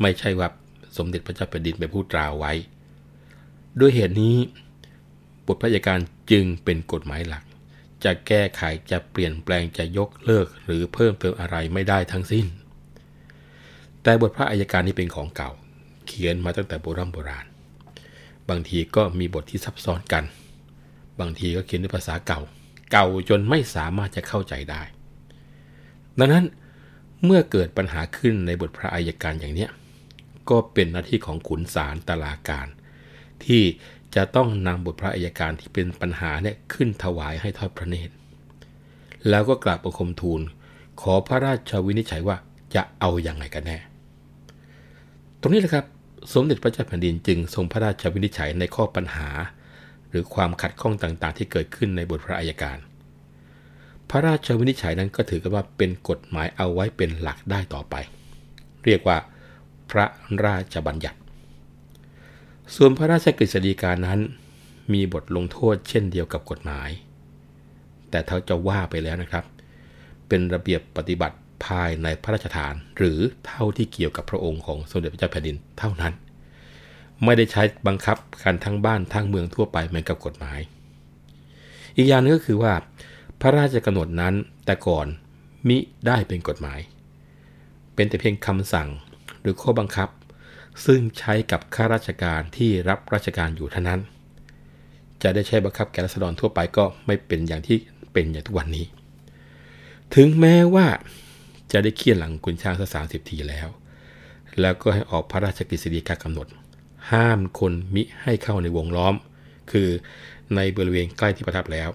[0.00, 0.48] ไม่ใช่ว่า
[0.96, 2.52] สมเด็จพระเจ้าแผ่นดินไปพูดตราไว้
[3.80, 4.36] ด้วยเหตุนี้
[5.46, 5.98] บทพระยาการ
[6.30, 7.44] จึงเป็นกฎหมายหลัก
[8.04, 12.48] จะแก้ไขจะเปลี่ยนแปลงจะยกเลิกหรือเพิ่มเติมอะไรไม่ได้ทั้งสิ้น
[14.04, 15.50] แต่บทพระอัยการนี้เป็นของเก่า
[16.06, 17.46] เขียนมาตั้งแต่โบราณโบราณ
[18.48, 20.24] บางทีก็มีบทที่ซับซ้อนกัน
[21.20, 22.40] บางทีก็เขียนด้วยภาษาเก่า
[22.92, 24.82] เก่าจนไม่สามารถจะเข้าใจได้
[26.18, 26.44] ดังนั้น
[27.24, 29.70] เมื่อเกิดปัญหาขึ้นในบทพระอัยการอย่างเนี้ย
[30.50, 32.68] ก็เป็นหน้าที่ของขุนศาลตลาการ
[33.44, 33.62] ที่
[34.14, 38.14] จะต้องนำบทพระอัยการที่เป็นปัญหาเนี่ยขึ้นถวายให้ทอดพระเนตร
[39.28, 40.40] แล้วก็กราบประคมทูล
[41.00, 42.36] ขอพระราชวินิจฉัยว่า
[42.74, 43.78] จะเอาอย่างไรกันแน่
[45.46, 45.86] ตรงนี้นะครับ
[46.34, 49.28] สมเด็จพระเจ้าแผ่นดินจึงทรงพระราชวินิจฉัยในข้อปัญหา
[50.08, 52.78] หรือความขัดข้องต่างๆ ที่เกิดขึ้นในบทพระอัยการ
[54.10, 57.94] พระราชวินิจฉัยนั้นก็ถือกันว่าเป็นกฎหมายเอาไว้เป็นหลักได้ต่อไป
[58.84, 59.16] เรียกว่า
[59.90, 60.06] พระ
[60.44, 61.18] ราชบัญญัติ
[62.74, 64.20] ส่วนพระราชกฤษฎีกานั้น
[64.92, 66.90] มีบทลงโทษเช่นเดียวกับกฎหมาย
[68.10, 69.44] แต่เท่าจะว่าไปแล้วนะครับ
[70.28, 76.12] เป็นระเบียบปฏิบัติ ภายในพระราชฐาน หรือเท่าที่เกี่ยวกับพระองค์ของสมเด็จพระเจ้าแผ่นดินเท่านั้น
[77.24, 80.58] ไม่ได้ใช้บังคับกันทั้งบ้านทั้งเมืองทั่วไปเหมือนกับกฎหมาย
[81.96, 82.74] อีกอย่างนึงก็คือว่า
[83.40, 85.06] พระราชกำหนดนั้นแต่ก่อน
[85.68, 86.80] มิได้เป็นกฎหมาย
[87.94, 88.88] เป็นแต่เพียงคำสั่ง
[89.40, 90.08] หรือข้อบังคับ
[90.86, 94.00] ซึ่งใช้กับข้าราชการที่รับราชการอยู่เท่านั้น
[95.22, 97.78] จะได้ใช้บังคับแก่รัษฎรทั่วไปก็ไม่เป็นอย่างที่
[98.12, 98.84] เป็นอย่างทุกวันนี้
[100.14, 100.86] ถึงแม้ว่า
[101.74, 103.68] จะได้เคี่ยนหลังกุญช้างสักสามสิบทีแล้ว
[104.60, 106.46] แล้วก็ให้ออกพระราชกฤษฎีกากำหนด
[107.12, 109.14] ห้ามคนมิให้เข้าในวงล้อม
[109.70, 109.88] คือ
[110.56, 111.88] ในบริเวณใกล้ที่ประทับแล้ว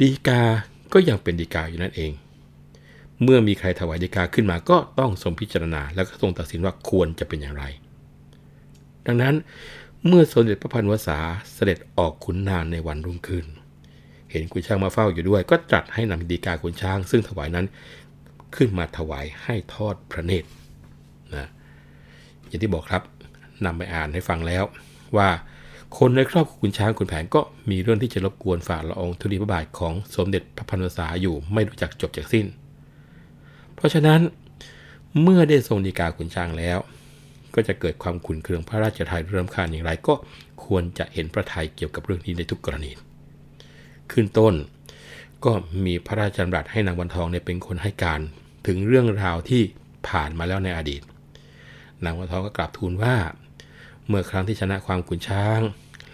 [0.00, 0.42] ดีกา
[0.92, 2.12] ก็ยังเป็นดีกาอยู่นั่นเอง
[3.22, 7.64] เมื่อมีใครถวายดีกาขึ้นมาก็ต้องทรงพิจารณา แล้วก็ทรงตัดสินว่าควรจะเป็นอย่างไร
[9.06, 9.34] ดังนั้น
[10.06, 11.18] เมื่อสมเด็จพระพันวษา
[11.54, 13.46] เสด็จออกขุนนานในวันรุ่งขึ้น
[14.30, 17.66] เห็นขุนช้างมาเฝ้าอยู่ด้วย ก็ตรัสให้นำดีกาขุนช้าง ซึ่งถวายนั้น
[18.56, 20.48] ขึ้นมาถวายให้ทอดพระเนตร
[21.34, 21.48] นะ
[22.46, 23.02] อย่างที่บอกครับ
[23.64, 24.64] นำไปอ่านให้ฟังแล้ว
[25.16, 25.28] ว่า
[25.98, 27.40] คนในครอบครัวขุนช้างขุนแผนก็
[27.70, 32.46] มีเรื่องที่จะรบกวนฝ่าละองธุลีพระบาทของสมเด็จพระพันวษาอยู่ไม่รู้จักจบจากสิ้น
[33.74, 34.20] เพราะฉะนั้น
[35.22, 36.78] เมื่อได้ทรงดีกาขุนช้างแล้ว
[37.54, 40.14] ก็จะเกิดความขุนเคืองพระราชทายเริ่มคานอย่างไร ก็
[40.64, 42.92] ควรจะเห็นพระทัยเกี่ยวกับเรื่องนี้ในทุกกรณี
[44.12, 44.54] ขึ้นต้น
[45.44, 45.52] ก็
[45.84, 48.20] มีพระราชดำรัสให้นางวันทองเนี่ยเป็นคนให้การ
[48.66, 49.62] ถึงเรื่องราวที่
[50.08, 51.02] ผ่านมาแล้วในอดีต
[52.04, 53.16] นางวันทองก็กราบทูลว่า
[54.06, 55.60] เมื่อครั้งที่ชนะความขุนช้าง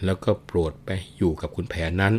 [0.05, 2.14] แล้วก็โปรดไปอยู่กับขุนแผนนั้น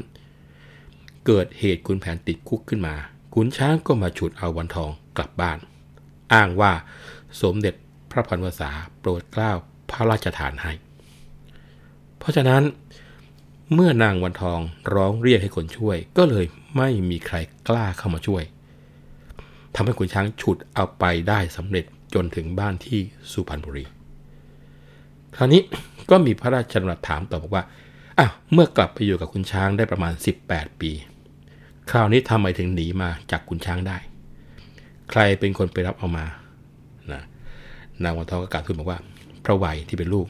[1.26, 2.96] เกิดเหตุขุนแผนติดคุกขึ้นมา
[3.36, 5.58] ขุนช้างก็มาฉุดเอาวันทองกลับบ้าน
[6.34, 6.74] อ้างว่า
[7.42, 7.74] สมเด็จ
[8.12, 8.70] พระพันวษา
[9.00, 9.52] โปรดเกล้า
[9.90, 10.72] พระราชทานให้
[12.18, 12.64] เพราะฉะนั้น
[13.74, 14.60] เมื่อนางวันทอง
[14.94, 16.46] ร้องเรียกให้คนช่วย ก็เลย
[16.78, 18.44] ไม่มีใครกล้าเข้ามาช่วย
[19.82, 23.00] ทำให้ขุนช้างฉุดเอาไปได้สำเร็จจนถึงบ้านที่
[23.32, 23.86] สุพรรณบุรี
[25.36, 25.62] คราวนี้
[26.10, 27.64] ก็มีพระราชดำรัสถามต่อบอกว่า
[28.20, 30.14] อ้าวเมื่อกลับไปอยู่กับคุณช้างได้ประมาณ
[30.46, 30.92] 18 ปี
[31.92, 33.98] คราวนี้ทำไมถึงหนีมาจากคุณช้างได้
[35.10, 36.26] ใครเป็นคนไปรับเอามา
[37.12, 37.22] นะ
[38.04, 39.00] นางวันทองก็กล่าวทูลบอกว่า
[39.46, 40.28] พระวัยที่เป็นลูก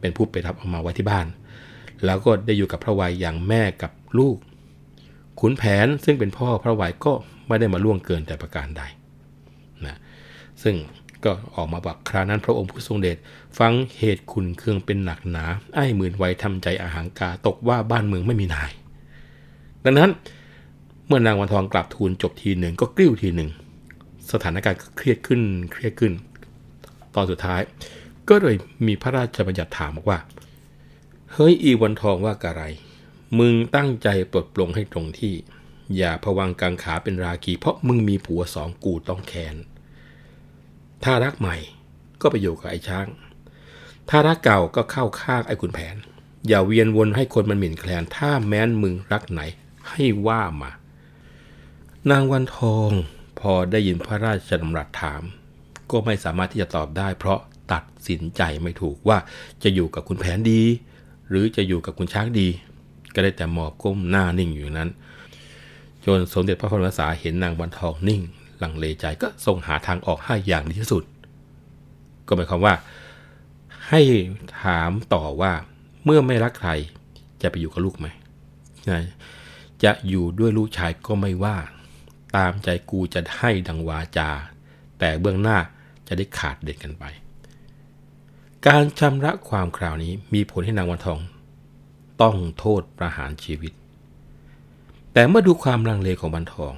[0.00, 1.26] เป็นผู้ไปรับเอามาไว้ที่บ้าน
[2.04, 4.36] แล้วก็ได้อยู่กับพระวัยอย่างแม่กับลูก
[5.40, 7.12] ขุนแผนซึ่งเป็นพ่อพระวัยก็
[7.48, 8.82] ไม่ได้มาล่วงเกินแต่ประการใด
[9.86, 9.96] นะ
[10.62, 10.76] ซึ่ง
[11.24, 13.16] ก็ออกมาบอกครานั้นพระองค์ผู้ทรงเดช
[13.58, 18.70] ฟังเหตุคุณเครื่องเป็นหนักหนา ไอ้หมื่นไวทำใจอาหางกาตกว่าบ้านเมืองไม่มีนาย
[19.84, 20.10] ดังนั้น
[21.06, 23.50] เมื่อนางวันทองกลับทูลจบทีหนึ่งก็กลิ้วทีหนึ่ง
[24.32, 25.40] สถานการณ์ก็เครียดขึ้น
[25.72, 26.12] เครียดขึ้น
[27.14, 27.60] ตอนสุดท้าย
[28.28, 30.18] ก็เลยมีพระราชบัญญัติถามบอกว่า
[31.32, 32.62] เฮ้ยอีวันทองว่ากะไร
[33.38, 35.34] มึงตั้งใจปลดปลงให้ตรงที่
[35.96, 39.56] อย่าผวังกังขาเป็นราคี เพราะมึงมีผัวสองกูต้องแคน
[41.04, 41.56] ถ้ารักใหม่
[42.20, 43.06] ก็ไปอยู่กับไอ้ช้าง
[44.08, 45.96] ถ้ารักเก่าก็เข้าข้างไอ้ขุนแผน
[46.48, 49.40] อย่าเวียนวนให้คนมันหมิ่นแคลน ถ้าแม้นมึงรักไหน
[49.88, 50.70] ให้ว่ามา
[52.10, 52.90] นางวันทอง
[53.40, 55.22] พอได้ยินพระราชดำรัสถาม
[55.90, 57.40] ก็ไม่สามารถที่จะตอบได้ เพราะ
[57.72, 59.18] ตัดสินใจไม่ถูกว่า
[59.62, 60.62] จะอยู่กับคุณแผนดี
[61.28, 62.48] หรือจะอยู่กับคุณช้างดี
[63.14, 64.90] ก็ได้แต่หมอบก้มหน้านิ่งอยู่นั้น
[66.06, 68.22] จนสมเด็จพระพุทธศาเห็นนางวันทองนิ่ง
[68.58, 71.04] หลังเลใจก็ทรงหาทางออกให้อย่างดีที่สุด
[72.26, 72.74] ก็หมายความว่า
[73.88, 74.00] ให้
[74.62, 75.52] ถามต่อว่า
[76.04, 76.70] เมื่อไม่รักใคร
[77.42, 78.08] จะไปอยู่กับลูกไหม
[78.88, 79.04] นะ
[79.84, 81.56] จะอยู่ด้วยลูกชายก็ไม่ว่า
[82.36, 84.30] ตามใจกูจะให้ดังวาจา
[84.98, 85.58] แต่เบื้องหน้า
[86.06, 87.04] จะได้ขาดเด็ดกันไป
[88.66, 91.20] การชำระความคราวนี้มีผลให้นางวันทอง
[92.22, 93.72] ต้องโทษประหารชีวิต
[95.16, 96.72] แต่เมื่อดูความลังเลของบันทอง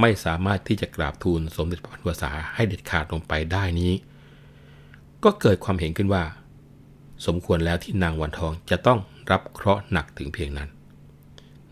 [0.00, 3.92] ไม่สามารถที่จะกราบทูลสมเด็จพระพันวษาให้เด็ดขาดลงไปได้นี้
[5.24, 6.24] ก็เกิดความเห็นขึ้นว่า
[7.26, 8.98] สมควรแล้วที่นางวันทองจะต้อง
[9.30, 10.68] รับเคราะห์หนักถึงเพียงนั้น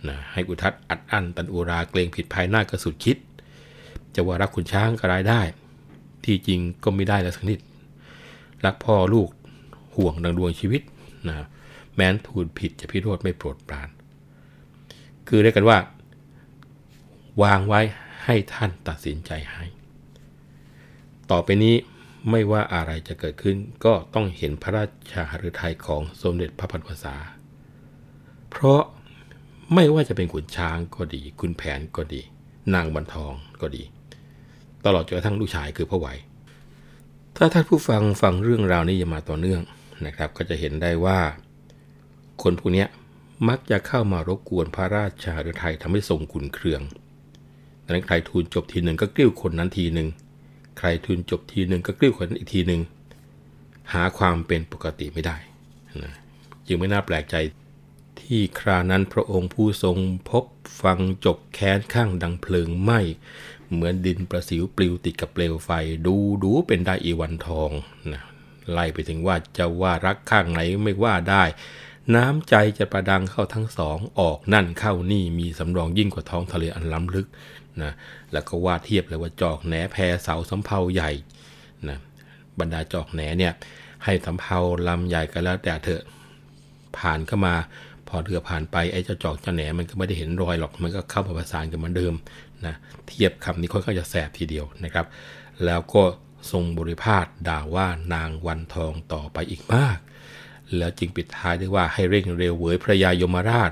[0.09, 3.17] นะให้อุทัศอัดอั้นตันอุราเกรงผิดภายหน้ากระสุดคิด
[4.15, 5.41] จะว่ารักคุณช้างก็รายได้
[6.25, 7.59] ที่จริงก็ไม่ได้แล้วสักนิด
[8.65, 9.29] รักพ่อลูก
[9.97, 10.83] ห่วงดังดวงชีวิต
[11.29, 11.47] นะ
[11.95, 13.89] แม้นทูลผิดจะพิโรธไม่โปรดปราน
[15.29, 15.79] คือเรียกกันว่า
[17.43, 17.81] วางไว้
[18.25, 19.65] ให้ท่านตัดสินใจให้
[21.31, 21.77] ต่อไปนี้
[22.31, 27.17] ไม่ว่าอะไรจะเกิดขึ้นก็ต้องเห็นพระราชาฤทัยของสมเด็จพระพันวษา
[28.51, 28.83] เพราะ
[29.75, 32.21] ไม่ว่าจะเป็นขุนช้างก็ดีคุณแผนก็ดี
[32.75, 33.85] นางบรรทองก็ดี
[34.85, 36.07] ตลอดจนกระทั่งลูกชายคือพระไหว
[37.37, 39.61] ถ้าท่านผู้ฟังฟังเรื่องราวนี้มาต่อเนื่อง
[40.07, 41.19] นะครับ ก็จะเห็นได้ว่า
[42.43, 42.87] คนพวกนี้
[43.49, 46.83] มักจะเข้ามารบกวนพระราชาฤทัยทำให้ทรงขุนเคือง
[47.85, 50.09] ดังนั้นใครทูลจบทีหนึ่งก็กลิ้วคนนั้นทีหนึ่ง
[50.79, 52.81] ใครทูลจบทีหนึ่งก็กลิ้วคนนั้นอีกทีหนึ่ง
[53.93, 55.37] หาความเป็นปกติไม่ได้
[56.03, 56.15] นะ
[56.67, 57.37] จึงไม่น่าแปลกใจ
[58.21, 59.97] ที่ครานั้นพระองค์ผู้ทรง
[60.31, 60.45] พบ
[60.83, 63.01] ฟังจบแค้นข้างดังเพลิงไหม้
[63.73, 65.71] เหมือนดินประสิวปลิวติดกับเปลวไฟ
[66.07, 67.71] ดูดูเป็นได้อีวันทอง
[68.13, 68.23] นะ
[68.73, 71.45] ไล่ไปถึงว่าจะว่ารักข้างไหนไม่ว่าได้
[72.15, 77.27] น้ำใจจะประดังเข้าทั้งสองออกนั่นเข้านี่มีสำรองยิ่งกว่าท้องทะเลอันล้ำลึก
[77.83, 77.93] นะ
[78.33, 81.11] แล้วก็วาดเทียบเลยว่าจอกแหนแพเสาสำเภาใหญ่
[81.89, 81.99] นะ
[82.59, 83.53] บรรดาจอกแหนเนี่ย
[84.05, 84.59] ให้สำเภา
[84.89, 86.03] ลำใหญ่ก็แล้วแต่เถอะ
[86.97, 87.55] ผ่านเข้ามา
[88.09, 92.15] พอเรือผ่านไปไอ้เจ้าจอกเจ้าแหนมันก็ไม่ได้เห็นรอยหรอกมันก็เข้ามาประสานกันเหมือนเดิม
[92.67, 92.75] นะ
[93.07, 95.07] เทียบคำนี้ค่อนข้างจะแสบทีเดียวนะครับ
[95.65, 96.03] แล้วก็
[96.51, 99.99] ทรงบริพาทด่าว่านางวันทองต่อไปอีกมาก
[100.77, 103.71] แล้วจึงปิดท้ายด้วยว่าให้เร่งเร็วเวยพระยายมราช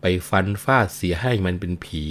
[0.00, 2.02] ไปฟันฟาดเสียให้มันเป็นผี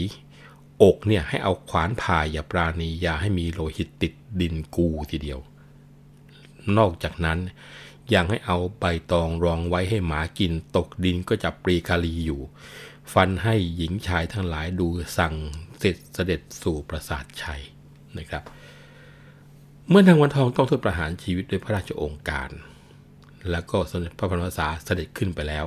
[0.84, 5.40] อกเนี่ยให้เอาขวานผ่าอย่าปราณีอย่าให้มีโลหิตติดดินกูทีเดียว
[6.78, 7.40] นอกจากนั้น
[8.14, 12.42] ยังให้เอาใบตองรองไว้ให้หมากินตกดินก็จะปรีคาลีอยู่
[13.14, 15.36] ฟันให้หญิงชายทั้งหลายดูสั่ง
[15.80, 17.62] เสร็จเสด็จสู่ปราสาทชัย
[18.18, 18.44] นะครับ
[19.90, 22.50] เมื่อนางวันทองต้องทษประหารชีวิตด้วยพระราชโองการ
[23.52, 25.66] แล้วก็สมเด็จพระพันวษาเสด็จขึ้นไปแล้ว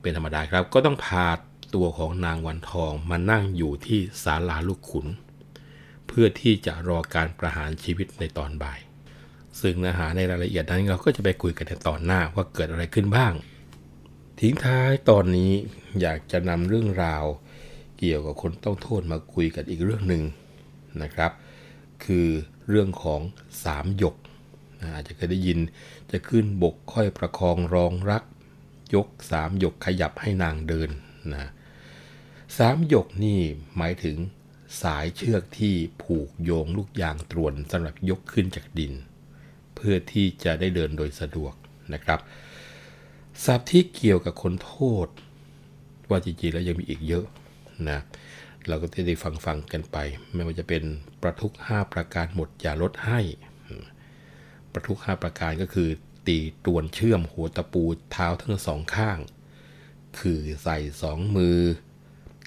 [0.00, 1.26] เป็นธรรมดาครับก็ต้องพา
[1.74, 5.06] ตัวของนางวันทองมานั่งอยู่ที่ศาลาลูกขุน
[6.06, 8.80] เพื่อที่จะรอการประหารชีวิตในตอนบ่าย
[9.60, 13.32] ซึ่งเนื้อหาในรายละเอียดนั้นเราก็จะไปคุยกันในตอนหน้าว่าเกิดอะไรขึ้นบ้าง
[14.40, 15.52] ทิ้งท้ายตอนนี้
[16.00, 17.24] อยากจะนำเรื่องราว
[17.98, 20.22] เกี่ยวกับคนต้องโทษมาคุยกันอีกเรื่องหนึ่ง
[21.02, 21.32] นะครับ
[22.04, 22.28] คือ
[22.68, 23.20] เรื่องของ
[23.64, 24.16] สามหยก
[24.94, 25.58] อาจจะเคยได้ยิน
[26.10, 28.22] จะขึ้นบกค่อยประคองรองรัก
[28.94, 30.90] ยกสามหยกขยับให้นางเดิน
[31.34, 31.48] นะ
[32.58, 33.40] สามหยกนี่
[33.76, 34.16] หมายถึง
[34.82, 38.92] สายเชือกที่ผูกโยงลูกยางตรวนสำหรับยกขึ้นจากดิน
[39.74, 41.54] เพื่อที่จะได้เดินโดยสะดวก
[41.94, 42.20] นะครับ
[43.44, 44.74] ศัพท์ที่เกี่ยวกับคนโท
[45.04, 45.08] ษ
[46.08, 47.26] ว่าจริงๆแล้วยังมีอีกเยอะ
[47.90, 47.98] นะ
[48.68, 49.96] เราก็จะได้ฟังฟังกันไป
[50.34, 50.82] ไม่ว่าจะเป็น
[51.22, 53.20] ประทุก5ประการหมดอย่าลดให้
[54.72, 55.88] ประทุก5ประการก็คือ
[56.26, 59.18] ตีตรวนเชื่อมหัวตะปูเท้าทั้งสองข้าง
[60.18, 61.60] คือใส่สองมือ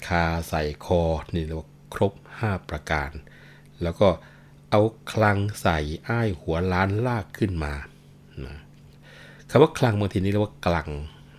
[0.06, 1.02] คาใส่คอ
[1.34, 3.10] นี่เรียกว่าครบ 5 ประการ
[3.82, 4.08] แล้วก็
[4.70, 4.80] เอา
[5.12, 5.78] คลังใส่
[6.08, 7.74] อ้ายหัวล้านลากขึ้นมา
[8.44, 8.56] นะ
[9.50, 10.88] คำว่าคลังบางทีนี้เรียกว่ากลัง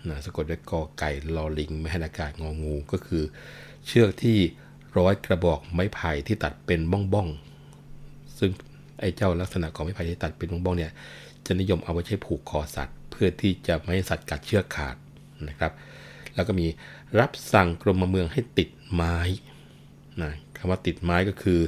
[0.10, 3.24] นะสะกดด้วยกอไก่ลอลิงไม่ให้อากาศงองูก็คือ
[3.86, 4.38] เชือกที่
[4.98, 7.28] ร้อยกระบอกไม้ไผ่ที่ตัดเป็นบ้องบ้อง
[8.38, 8.52] ซึ่ง
[9.00, 10.92] ไอ้เจ้าลักษณะของไม้ไผ่ที่ตัดเป็นบ้องบ้องเนี่ย
[11.46, 14.96] จะนิยมเอาไว้ใช้ผูกคอสัตว์ เพื่อที่จะไม่ให้สัตว์กัดเชือกขาด
[15.50, 15.72] นะครับ
[16.38, 16.68] แล้วก็มี
[17.20, 19.18] รับสั่งกรมเมืองให้ติดไม้
[20.22, 21.60] นะคำว่าติดไม้ก็คือ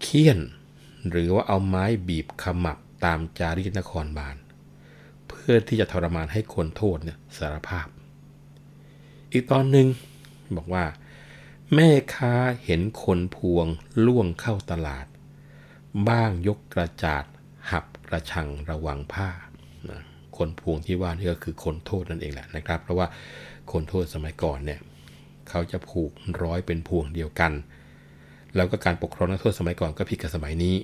[0.00, 0.38] เคี่ยน
[1.10, 4.36] หรือว่าเอาไม้บีบขมับตามจารีตนครบาล
[5.28, 7.86] เพื่อที่จะทรมานให้คนโทษเนี่ยสารภาพ
[9.32, 9.86] อีกตอนหนึ่ง
[10.56, 10.84] บอกว่า
[11.74, 12.34] แม่ค้า
[12.64, 13.66] เห็นคนพวง
[14.06, 15.06] ล่วงเข้าตลาด
[16.08, 17.24] บ้างยกกระจาด
[17.70, 19.28] หับกระชังระวังผ้า
[19.90, 20.00] นะ
[20.36, 23.06] คนพวงที่ว่านี่ก็คือคนโทษนั่นเองแหละนะครับ เพราะว่า
[23.72, 24.80] คนโทษสมัยก่อนเนี่ย
[25.48, 26.12] เขาจะผูก
[26.42, 27.52] ร้อยเป็นพวงเดียวกัน
[28.56, 30.76] แล้วก็การปกครองนักโทษสมัยก่อนก็ผิดกับสมัยนี้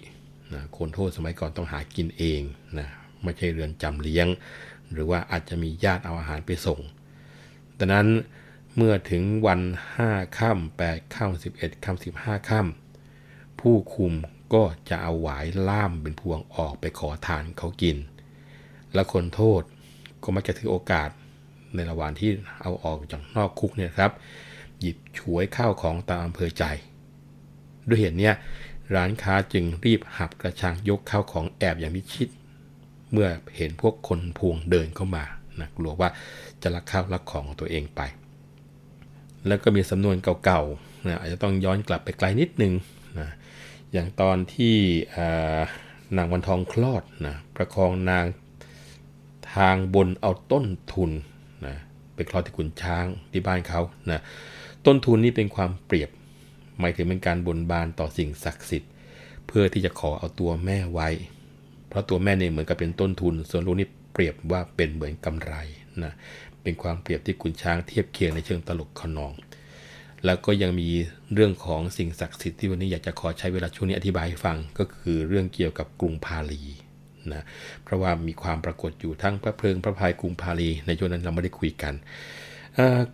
[0.55, 2.43] นะคนโทษสมัยก่อนต้องหากินเอง
[2.78, 2.89] นะ
[3.22, 4.26] ไม่ใช่เรือนจำเลี้ยง
[4.93, 6.80] หรือว่าอาจจะมีญาติเอาอาหารไปส่ง
[7.78, 8.09] ดังนั้น
[8.76, 9.61] เมื่อถึงวัน
[9.99, 14.12] 5ค่ำ8ค่ำ11ค่ำ15ค่ำผู้คุม
[14.55, 17.97] ก็จะเอาหวายล่ามเป็นพวงออกไปขอทานเขากิน
[18.95, 19.62] และคนโทษ
[20.22, 21.11] ก็มักจะถือโอกาส
[21.75, 24.12] ในระหว่างที่เอาออกจากนอกคุกเนี่ยครับ
[24.81, 26.64] หยิบฉวยข้าวของตามอำเภอใจ
[27.89, 28.31] ด้วยเหตุนี้
[28.95, 32.29] ร้านค้าจึงรีบหับกระชังยกข้าวของแอบอย่างมิชิด
[33.12, 35.25] เมื่อเห็นพวกคนพวงเดินเข้ามา
[35.61, 36.09] นะกลัวว่า
[36.62, 38.01] จะลักข้าวลักของของตัวเองไป
[39.47, 42.73] แล้วก็มีสำนวนเก่าๆนะอาจจะต้องย้อนกลับไปไกลนิดนึง
[43.19, 43.29] นะ
[43.93, 44.75] อย่างตอนที่
[46.17, 48.25] นางวันทองคลอดนะประคองนาง
[49.55, 51.11] ทางบนเอาต้นทุน
[52.17, 54.21] ไปคลอดที่ขุนช้างที่บ้านเขานะ
[54.87, 56.11] ต้นทุนนี้เป็นความเปรียบ
[56.81, 58.91] หมายถึงเป็นการบนบานต่อสิ่งศักดิ์สิทธิ์
[59.47, 61.09] เพื่อที่จะขอเอาตัวแม่ไว้
[61.89, 65.55] เพราะตัวแม่เนี่ยเหมือนกับเป็นต้นทุน ส่วนลูกนี่เปรียบว่าเป็นเหมือนกำไร
[66.05, 66.12] นะ
[66.62, 69.33] เป็นความเปรียบที่ขุนช้างเทียบเคียงในเชิงตลกขนอง
[70.25, 70.89] แล้วก็ยังมี
[71.35, 76.62] เรื่องของสิ่งศักดิ์สิทธิ์ที่วันนี้อยากจะขอใช้เวลาช่วงนี้อธิบายให้ฟังก็คือเรื่องเกี่ยวกับกรุงพาลี
[77.35, 77.43] นะ
[77.85, 81.95] เพราะว่ามีความปรากฏอยู่ทั้งพระเพลิงพระพายกรุงพาลีในช่วงนั้นเราไม่ได้คุยกัน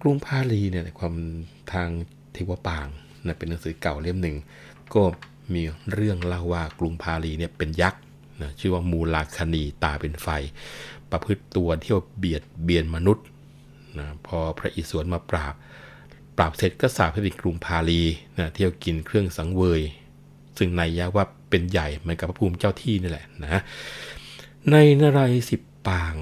[0.03, 1.15] กรุงพาลีเนี่ยความ
[1.73, 1.89] ทาง
[2.33, 2.87] เทวปาง
[3.27, 4.37] นะเป็นหนังสือเก่าเล่มหนึ่ง
[4.95, 5.03] ก็
[5.55, 8.01] มีเรื่องเล่าว่ากรุงพาลีเนี่ยเป็นยักษ์
[8.43, 10.29] นะชื่อว่ามูลาคณีตาเป็นไฟ
[11.11, 13.27] ประพฤติตัวเที่ยวเบียดเบียนมนุษย์
[13.99, 15.55] นะพอพระอิศวรมาปราบ
[16.37, 18.03] ปราบเสร็จก็สาบให้เป็นกรุงพาลี
[18.39, 19.83] นะเที่ยวกินเครื่องสังเวย
[20.59, 23.63] ซึ่งในยะว่าเป็นใหญ่เหมือนกับพระภูมิเจ้าที่นี่แหละนะ
[24.71, 26.15] ในนารายสิบปาง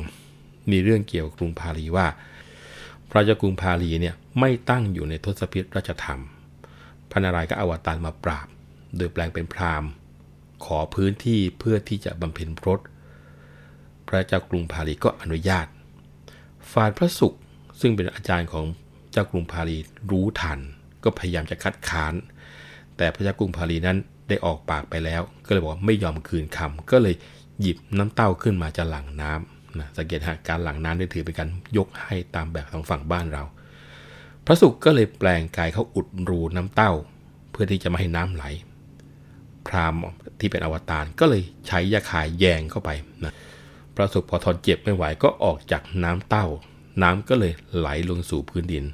[0.70, 2.06] มีเรื่องเกี่ยวกับกรุงพาลีว่า
[3.10, 6.20] พระเจ้ากรุงพาลีเนี่ยไม่ตั้งอยู่ในทศพิธราชธรรม
[7.10, 8.48] พระนารายณ์ก็อวตารมาปราบ
[8.96, 9.90] โดยแปลงเป็นพราหมณ์
[10.64, 12.80] ขอพื้นที่เพื่อที่จะบำเพ็ญพรต
[14.08, 15.66] พระเจ้ากรุงพาลีก็อนุญาต
[16.72, 17.36] ฝ่ายพระสุข
[17.80, 18.64] ซึ่งเป็นอาจารย์ของ
[19.12, 19.76] เจ้ากรุงพาลี
[20.10, 20.58] รู้ทัน
[21.04, 22.14] ก็พยายามจะคัดค้าน
[22.96, 23.98] แต่พระเจ้ากรุงพาลีนั้น
[24.30, 27.14] ได้ออกปากไปแล้ว ก็เลยบอกว่าไม่ยอมคืนคำก็เลย
[27.60, 33.42] หยิบน้ำเต้าขึ้นมาจะหลั่งน้ำนะสังเกตหาการหลั่งน้ำได้ถือเป็นการยกให้ตามแบบของฝั่งบ้านเรา
[34.46, 36.92] พระสุขก็เลยแปลงกายเขาอุดรูน้ำเต้า
[37.50, 38.44] เพื่อที่จะไม่ให้น้ำไหล
[39.66, 40.00] พราหมณ์
[40.40, 42.90] ที่เป็นอวตารก็เลยใช้ยาขายแยงเข้าไป
[43.24, 43.34] นะ
[43.94, 46.46] พระสุขพอทนเจ็บไม่ไหวก็ออกจากน้ำเต้า
[47.02, 48.84] น้ำก็เลยไหลลงสู่พื้นดิน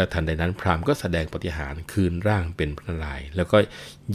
[0.00, 3.56] และทันใดนั้นพราหมณ์ก็แสดงปฏิหารคืนร่างเป็นพระนารายณ์แล้วก็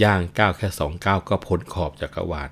[0.04, 2.50] ย่างก้าวแค่สองก้าวก็พ้นขอบจักรวาล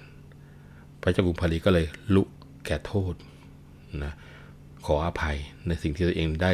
[1.02, 2.24] พระเจ้ากรุงพาลีก็เลยลุ
[2.66, 3.14] แก่โทษ
[4.04, 4.14] นะ
[4.86, 6.52] ขออภัยในสิ่งที่ตัวเองได้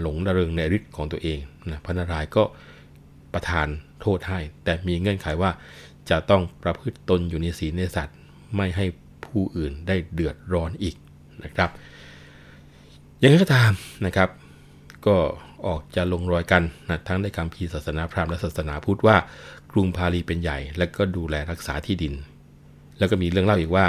[0.00, 1.38] หลงระเริงในฤทธิ์ของตัวเอง
[1.70, 2.42] นะพระนารายณ์ก็
[3.34, 3.66] ประทาน
[4.00, 5.50] โทษให้ แต่มีเงื่อนไขว่า
[6.10, 8.16] จะต้องประพฤติตนอยู่ในศีลในสัตว์
[8.56, 8.86] ไม่ให้
[9.26, 10.96] ผู้อื่นได้เดือดร้อนอีก
[11.44, 11.70] นะครับ
[13.18, 13.72] อย่างไรก็ตาม
[14.06, 14.28] นะครับ
[15.06, 15.16] ก็
[15.66, 19.16] ออกจะลงรอยกันนะทั้งในคำพีศาสนาพราหมณ์และศาสนาพุทธว่า
[19.72, 22.14] กรุงพาลีเป็นใหญ่ และก็ดูแลรักษาที่ดิน
[22.98, 23.86] แล้วก็มีเรื่องเล่าอีกว่า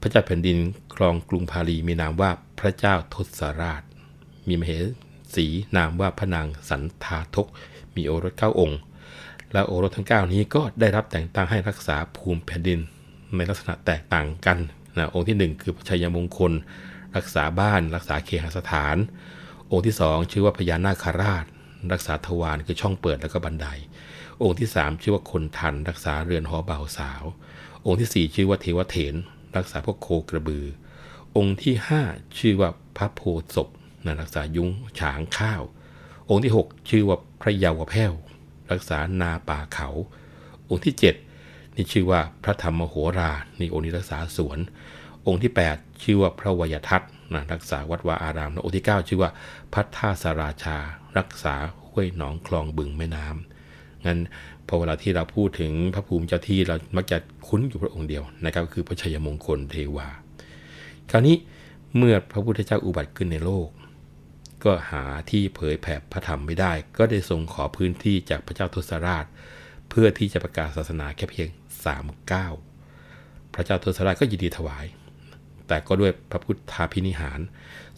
[0.00, 0.58] พระเจ้าแผ่นดิน
[0.94, 3.82] ครองกรุงพาลีมีนามว่าพระเจ้าทศราช
[4.48, 4.70] มีมเห
[5.34, 5.46] สี
[5.76, 7.46] นามว่าพระนางสันทาทก
[7.94, 8.80] มีโอรสเก้าองค์
[9.52, 12.80] และโอรสทั้ง 9 นี้ก็ได้รับแต่งตั้งให้รักษาภูมิแผ่นดิน
[13.36, 14.58] ในลักษณะแตกต่างกัน
[14.96, 16.52] นะองค์ที่ 1 คือพระชัยมงคล
[17.16, 18.96] รักษาบ้าน รักษาเคหสถาน
[19.72, 21.44] องค์ที่ 2 ชื่อว่าพญานาคาราช
[21.92, 23.66] รักษาทวารคือช่องเปิดแล้วก็บันได
[24.42, 27.22] องค์ที่ 3 ชื่อว่าคนทัน รักษาเรือนหอเบาสาว
[27.86, 29.14] องค์ที่ 4 ชื่อว่าเทวเถน
[29.56, 30.66] รักษาพวกโคกระบือ
[31.36, 31.74] องค์ที่
[32.06, 33.20] 5 ชื่อว่าพระโพ
[33.54, 33.68] ศพ
[34.04, 35.62] นะรักษายุ้งฉางข้าว
[36.28, 38.12] องค์ที่ 6 ชื่อว่าพระเยาวแพ้ว
[38.72, 39.88] รักษานาป่าเขา
[40.68, 40.94] องค์ที่
[41.34, 44.58] 7 นี่ชื่อว่าพระธรรมโหรา นี่องค์นี้รักษาสวน
[45.26, 49.30] องค์ที่ 8 ชื่อว่าพระวยทัตนะรักษาวัดวาอารามและองค์ที่ 9 ชื่อว่า
[49.74, 50.76] พัทธาสราชา
[51.18, 51.54] รักษา
[51.88, 54.18] ห้วยหนองคลองบึงแม่น้ำงั้น
[54.66, 57.18] พอเวลาที่เราพูดถึงพระภูมิเจ้าที่เรามักจะ
[57.48, 60.08] คุ้นอยู่พระองค์เดียวนะครับคือพระชัยมงคลเทวา
[61.10, 61.36] คราวนี้
[61.96, 63.68] เมื่อพระพุทธเจ้าอุบัติขึ้นในโลก
[64.64, 69.24] ก็หาที่เผยแผ่พระธรรมไม่ได้ ก็ได้ทรงขอพื้นที่จากพระเจ้าทศราช
[69.90, 71.48] เพื่อที่จะประกาศศาสนาแค่เพียง
[71.88, 72.48] 3ก้า
[73.54, 74.86] พระเจ้าทศราชก็ยินดีถวาย
[75.72, 77.40] แต่ก็ด้วยพระพุทธาพินิหาร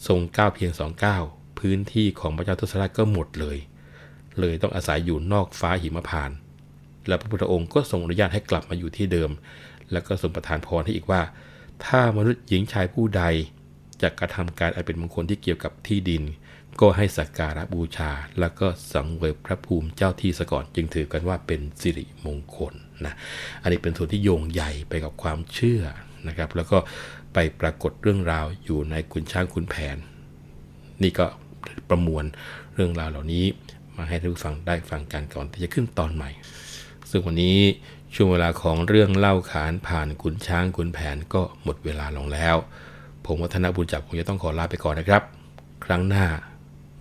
[0.07, 1.23] ทรงก้าวเพียงสองก้าว
[1.59, 3.57] พื้นที่ของพระเจ้าทศราชก็หมดเลย
[4.39, 6.37] เลยต้องอาศัยอยู่นอกฟ้าหิมพานต์
[7.07, 9.29] และพระพุทธองค์ก็ทรงอนุญาตให้กลับมาอยู่ที่เดิม
[9.91, 11.21] แล้วก็ทรงประทานพรให้อีกว่า
[11.85, 13.23] ถ้ามนุษย์หญิงชายผู้ใด
[14.01, 16.23] จะกระทำการอันเป็นมงคลที่เกี่ยวกับที่ดิน
[16.81, 22.73] ก็ให้สักการะบูชา แล้วก็สังเวยพระภูมิเจ้าที่สก่อนจึงถือกันว่าเป็นสิริมงคล
[23.05, 23.13] นะ
[23.61, 25.81] อันนี้เป็นส่วนที่โยงใหญ่ไปกับความเชื่อ
[26.27, 26.77] นะครับ แล้วก็
[27.35, 29.97] ไปปรากฏเรื่องราวอยู่ในคุณช้างคุณแผน
[31.03, 31.25] นี่ก็
[31.89, 32.25] ประมวล
[32.75, 33.45] เรื่องราวเหล่านี้
[33.95, 36.29] มาให้ท่านผู้ฟังได้ฟังกันก่อนที่จะขึ้นตอนใหม่
[37.09, 37.57] ซึ่งวันนี้
[38.13, 42.55] ช่วงเวลาของเรื่องเล่าขานผ่านขุนช้างขุนแผนก็หมดเวลาลงแล้ว
[43.25, 45.23] ผมวัฒนบุญจับคงจะต้องขอลาไปก่อนนะครับ
[45.85, 46.25] ครั้งหน้า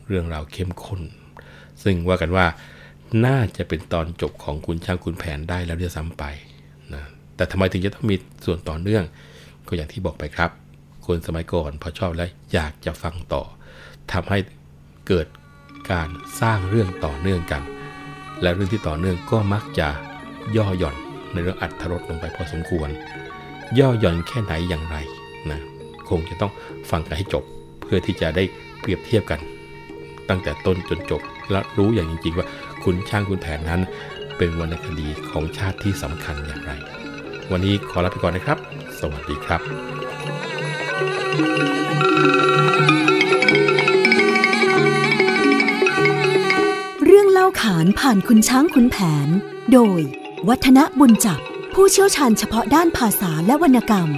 [0.06, 1.00] เรื่องราวเข้มข้น
[1.82, 2.46] ซึ่งว่ากันว่า
[3.26, 6.24] น่าจะเป็นตอนจบของขุนช้างขุนแผนได้แล้วจะซ้ำไป
[6.94, 7.02] นะ
[7.36, 9.04] แต่ทำไมถึงจะต้องมีส่วนต่อเนื่อง
[9.68, 10.50] ก็อย่างที่บอกไปครับ
[11.06, 13.42] คนสมัยก่อนพอชอบแล้วอยากจะฟังต่อ
[14.12, 14.38] ทำให้
[15.08, 15.26] เกิด
[15.92, 16.08] การ
[16.40, 17.62] สร้างเรื่องต่อเนื่องกัน
[18.42, 19.88] และเรื่องที่ต่อเนื่องก็มักจะ
[20.56, 20.96] ย่อหย่อน
[21.32, 22.88] ในเรื่องอัตรสลงไปพอสมควร
[23.78, 24.96] ย่อหย่อนแค่ไหนอย่างไร
[25.50, 25.60] นะ
[26.08, 26.52] คงจะต้อง
[26.90, 27.44] ฟังกันให้จบ
[27.82, 28.44] เพื่อที่จะได้
[28.80, 29.40] เปรียบเทียบกัน
[30.28, 32.46] ตั้งแต่ต้นจนจบ และรู้อย่างจริง ๆ ว่า
[32.84, 33.80] คุณช่างคุณแผนนั้น
[34.36, 36.72] เป็นวรรณคดีของชาติที่สำคัญอย่างไร
[37.50, 38.58] วันนี้ขอลาไปก่อนนะครับ
[39.06, 39.60] สวัสดีครับ
[47.04, 48.96] เรื่องเล่าขานผ่านคุณช้างคุณแผ
[49.26, 49.28] น
[49.72, 50.00] โดย
[50.48, 51.40] วัฒนบุญจับ
[51.74, 54.08] ผู้เชี่ยวชาญเฉพาะด้านภาษาและวรรณกรรม